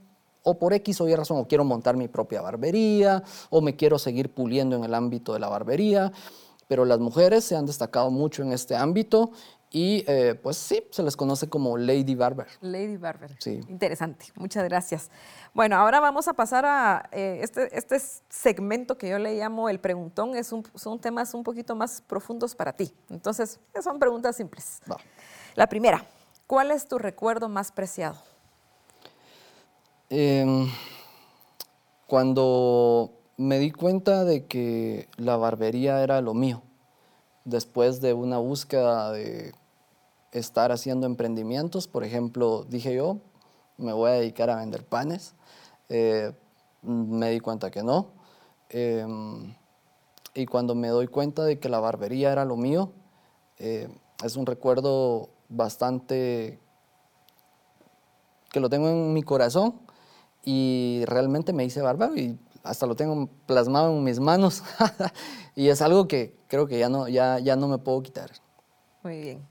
[0.48, 3.98] o por X o Y razón, o quiero montar mi propia barbería, o me quiero
[3.98, 6.12] seguir puliendo en el ámbito de la barbería,
[6.68, 9.32] pero las mujeres se han destacado mucho en este ámbito
[9.70, 12.46] y eh, pues sí, se les conoce como Lady Barber.
[12.60, 13.36] Lady Barber.
[13.40, 13.60] Sí.
[13.68, 15.10] Interesante, muchas gracias.
[15.52, 19.80] Bueno, ahora vamos a pasar a eh, este, este, segmento que yo le llamo el
[19.80, 20.36] preguntón.
[20.36, 22.94] Es un, son temas un poquito más profundos para ti.
[23.10, 24.80] Entonces, son preguntas simples.
[25.56, 26.06] La primera,
[26.46, 28.35] ¿cuál es tu recuerdo más preciado?
[30.08, 30.68] Em,
[32.06, 36.62] cuando me di cuenta de que la barbería era lo mío
[37.44, 39.52] después de una búsqueda de
[40.30, 43.18] estar haciendo emprendimientos, por ejemplo, dije yo,
[43.78, 45.34] me voy a dedicar a vender panes,
[45.88, 46.32] eh,
[46.82, 48.12] me di cuenta que no.
[48.68, 49.56] Em,
[50.34, 52.92] y cuando me doy cuenta de que la barbería era lo mío,
[53.58, 53.88] eh,
[54.24, 56.60] es un recuerdo bastante
[58.52, 59.85] que lo tengo en mi corazón
[60.46, 64.62] y realmente me hice barbero y hasta lo tengo plasmado en mis manos
[65.56, 68.30] y es algo que creo que ya no, ya, ya no me puedo quitar.
[69.02, 69.46] Muy bien.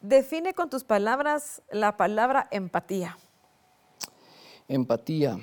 [0.00, 3.16] Define con tus palabras la palabra empatía.
[4.66, 5.38] Empatía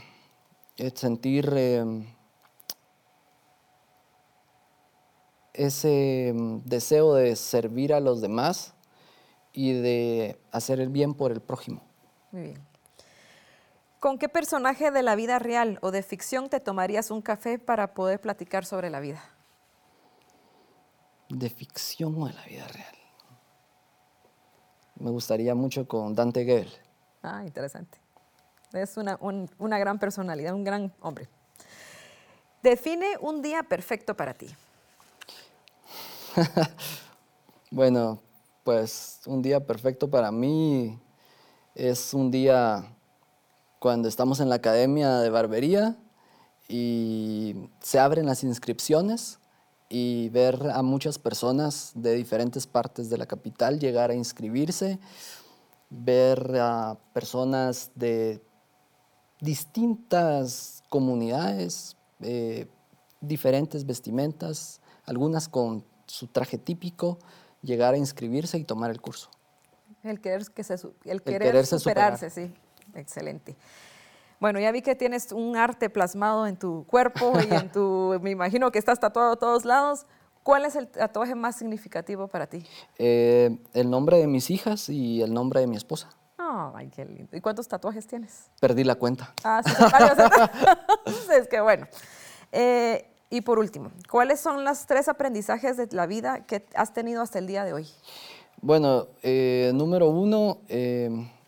[0.76, 2.06] es sentir em,
[5.54, 8.74] ese em, deseo de servir a los demás
[9.54, 11.82] y de hacer el bien por el prójimo.
[12.32, 12.75] Muy bien.
[14.06, 17.96] ¿Con qué personaje de la vida real o de ficción te tomarías un café para
[17.96, 19.20] poder platicar sobre la vida?
[21.28, 22.96] De ficción o de la vida real.
[25.00, 26.72] Me gustaría mucho con Dante Gebel.
[27.24, 27.98] Ah, interesante.
[28.74, 29.18] Es una,
[29.58, 31.28] una gran personalidad, un gran hombre.
[32.62, 34.50] Define un día perfecto para ti.
[37.72, 38.22] bueno,
[38.64, 40.96] pues un día perfecto para mí
[41.74, 42.95] es un día
[43.86, 45.96] cuando estamos en la academia de barbería
[46.68, 49.38] y se abren las inscripciones
[49.90, 54.98] y ver a muchas personas de diferentes partes de la capital llegar a inscribirse,
[55.92, 58.42] ver a personas de
[59.40, 62.66] distintas comunidades, eh,
[63.22, 67.20] diferentes vestimentas, algunas con su traje típico,
[67.62, 69.30] llegar a inscribirse y tomar el curso.
[70.02, 70.74] El querer, que se,
[71.04, 72.52] el querer, superarse, sí.
[72.96, 73.56] Excelente.
[74.40, 78.32] Bueno, ya vi que tienes un arte plasmado en tu cuerpo y en tu, me
[78.32, 80.06] imagino que estás tatuado a todos lados.
[80.44, 82.64] ¿Cuál es el tatuaje más significativo para ti?
[83.00, 86.10] Eh, el nombre de mis hijas y el nombre de mi esposa.
[86.38, 87.36] ay, qué lindo.
[87.36, 88.52] ¿Y cuántos tatuajes tienes?
[88.60, 89.34] Perdí la cuenta.
[89.44, 90.18] Ah, sí, varios.
[91.32, 91.88] es que bueno.
[92.52, 97.24] Eh, y por último, ¿cuáles son los tres aprendizajes de la vida que has tenido
[97.24, 97.88] hasta el día de hoy?
[98.62, 100.60] Bueno, eh, número uno,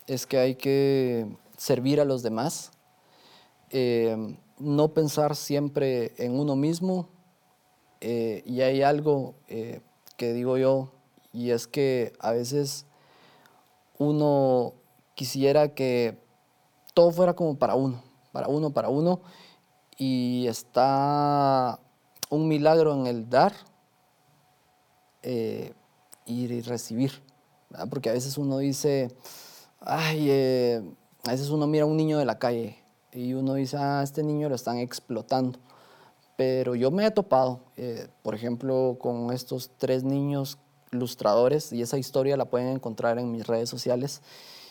[0.08, 2.72] es que hay que servir a los demás,
[3.70, 7.08] eh, no pensar siempre en uno mismo.
[8.00, 9.80] Eh, y hay algo eh,
[10.16, 10.90] que digo yo,
[11.32, 12.86] y es que a veces
[13.98, 14.74] uno
[15.14, 16.16] quisiera que
[16.94, 18.02] todo fuera como para uno,
[18.32, 19.20] para uno, para uno,
[19.98, 21.80] y está
[22.30, 23.52] un milagro en el dar
[26.24, 27.12] y recibir,
[27.90, 29.10] porque a veces uno dice,
[29.80, 30.82] ay, eh,
[31.24, 32.78] a veces uno mira a un niño de la calle
[33.12, 35.58] y uno dice, ah, este niño lo están explotando.
[36.36, 40.58] Pero yo me he topado, eh, por ejemplo, con estos tres niños
[40.92, 44.22] ilustradores y esa historia la pueden encontrar en mis redes sociales.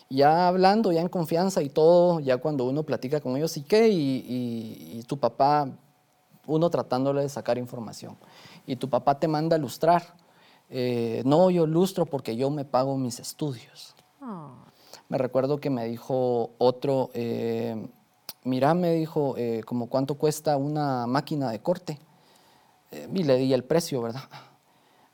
[0.09, 3.89] Ya hablando, ya en confianza y todo, ya cuando uno platica con ellos, ¿y qué?
[3.89, 5.69] Y, tu papá,
[6.45, 8.17] uno tratándole de sacar información.
[8.65, 10.15] Y tu papá te manda a ilustrar.
[10.69, 13.93] Eh, no, yo ilustro porque yo me pago mis estudios.
[14.21, 14.66] Ah.
[15.09, 17.87] Me recuerdo que me dijo otro, eh,
[18.43, 21.97] mira, me dijo, eh, como cuánto cuesta una máquina de corte.
[22.91, 24.23] Eh, y le di el precio, ¿verdad?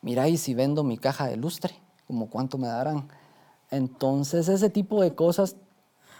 [0.01, 1.75] Mira, y si vendo mi caja de lustre,
[2.07, 3.07] como cuánto me darán.
[3.69, 5.55] Entonces, ese tipo de cosas,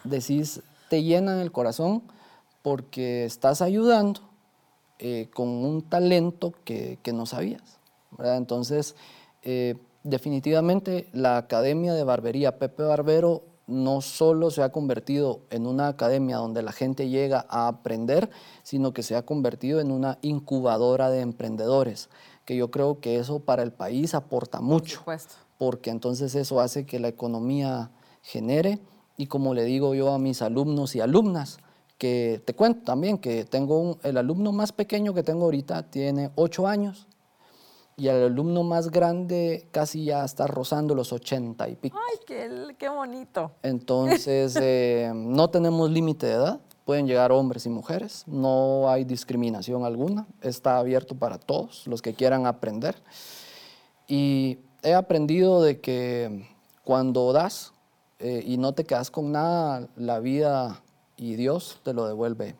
[0.04, 2.04] decís, te llenan el corazón
[2.62, 4.22] porque estás ayudando
[5.34, 7.80] con un talento que, que no sabías.
[8.20, 8.96] Entonces,
[10.04, 16.38] definitivamente la Academia de Barbería Pepe Barbero no solo se ha convertido en una academia
[16.38, 18.30] donde la gente llega a aprender,
[18.64, 22.10] sino que se ha convertido en una incubadora de emprendedores,
[22.46, 25.04] que yo creo que eso para el país aporta mucho,
[25.58, 27.92] porque entonces eso hace que la economía
[28.22, 28.80] genere.
[29.16, 31.60] Y como le digo yo a mis alumnos y alumnas,
[31.98, 36.68] que te cuento también que tengo el alumno más pequeño que tengo ahorita tiene ocho
[36.68, 37.08] años
[37.96, 41.98] y el alumno más grande casi ya está rozando los 80 y pico.
[41.98, 43.52] ¡Ay, qué, qué bonito!
[43.62, 49.86] Entonces, eh, no tenemos límite de edad, pueden llegar hombres y mujeres, no hay discriminación
[49.86, 52.96] alguna, está abierto para todos los que quieran aprender.
[54.08, 56.48] Y he aprendido de que
[56.84, 57.74] cuando das
[58.20, 60.82] eh, y no te quedas con nada, la vida
[61.18, 62.56] y Dios te lo devuelve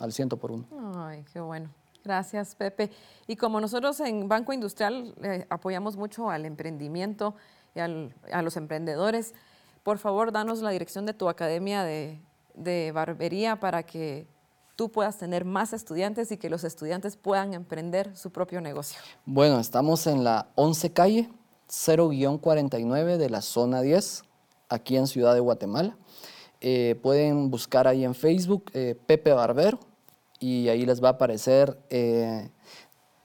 [0.00, 0.66] al ciento por uno.
[0.96, 1.70] Ay, qué bueno.
[2.04, 2.90] Gracias, Pepe.
[3.26, 7.34] Y como nosotros en Banco Industrial eh, apoyamos mucho al emprendimiento
[7.74, 9.34] y a los emprendedores,
[9.82, 14.26] por favor, danos la dirección de tu academia de, barbería para que
[14.76, 19.00] tú puedas tener más estudiantes y que los estudiantes puedan emprender su propio negocio.
[19.24, 21.30] Bueno, estamos en la 11 calle
[21.68, 24.24] 0-49 de la zona 10,
[24.68, 25.96] aquí en Ciudad de Guatemala.
[26.60, 29.80] Eh, pueden buscar ahí en Facebook eh, Pepe Barbero
[30.42, 32.50] y ahí les va a aparecer eh,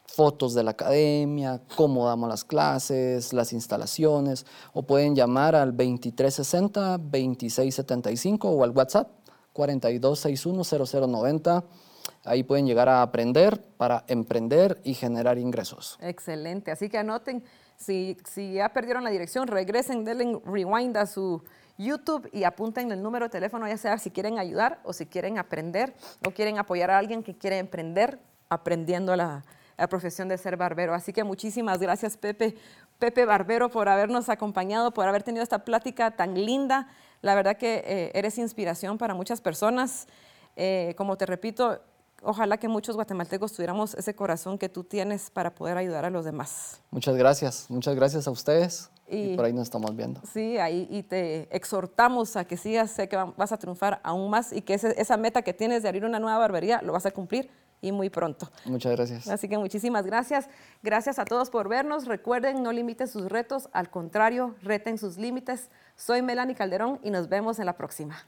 [0.06, 8.40] fotos de la academia, cómo damos las clases, las instalaciones, o pueden llamar al 2360-2675
[8.44, 9.10] o al WhatsApp
[9.54, 11.64] 4261-0090.
[12.24, 15.98] Ahí pueden llegar a aprender para emprender y generar ingresos.
[16.02, 17.44] Excelente, así que anoten,
[17.78, 21.44] si, si ya perdieron la dirección, regresen, denle rewind a su
[21.78, 25.38] YouTube y apunten el número de teléfono, ya sea si quieren ayudar o si quieren
[25.38, 25.94] aprender
[26.26, 28.20] o quieren apoyar a alguien que quiere emprender
[28.50, 29.44] aprendiendo la,
[29.78, 30.94] la profesión de ser barbero.
[30.94, 32.56] Así que muchísimas gracias, Pepe,
[33.00, 36.88] Pepe Barbero, por habernos acompañado, por haber tenido esta plática tan linda.
[37.22, 40.08] La verdad que eh, eres inspiración para muchas personas.
[40.56, 41.80] Eh, como te repito,
[42.24, 46.26] ojalá que muchos guatemaltecos tuviéramos ese corazón que tú tienes para poder ayudar a los
[46.26, 46.82] demás.
[46.90, 48.90] Muchas gracias, muchas gracias a ustedes.
[49.10, 50.22] Y, por ahí nos estamos viendo.
[50.32, 54.52] Sí, ahí y te exhortamos a que sigas, sé que vas a triunfar aún más
[54.52, 57.50] y que esa meta que tienes de abrir una nueva barbería lo vas a cumplir
[57.82, 58.50] y muy pronto.
[58.66, 59.28] Muchas gracias.
[59.28, 60.50] Así que muchísimas gracias.
[60.84, 62.06] Gracias a todos por vernos.
[62.06, 65.70] Recuerden, no limiten sus retos, al contrario, reten sus límites.
[65.96, 68.28] Soy Melanie Calderón y nos vemos en la próxima.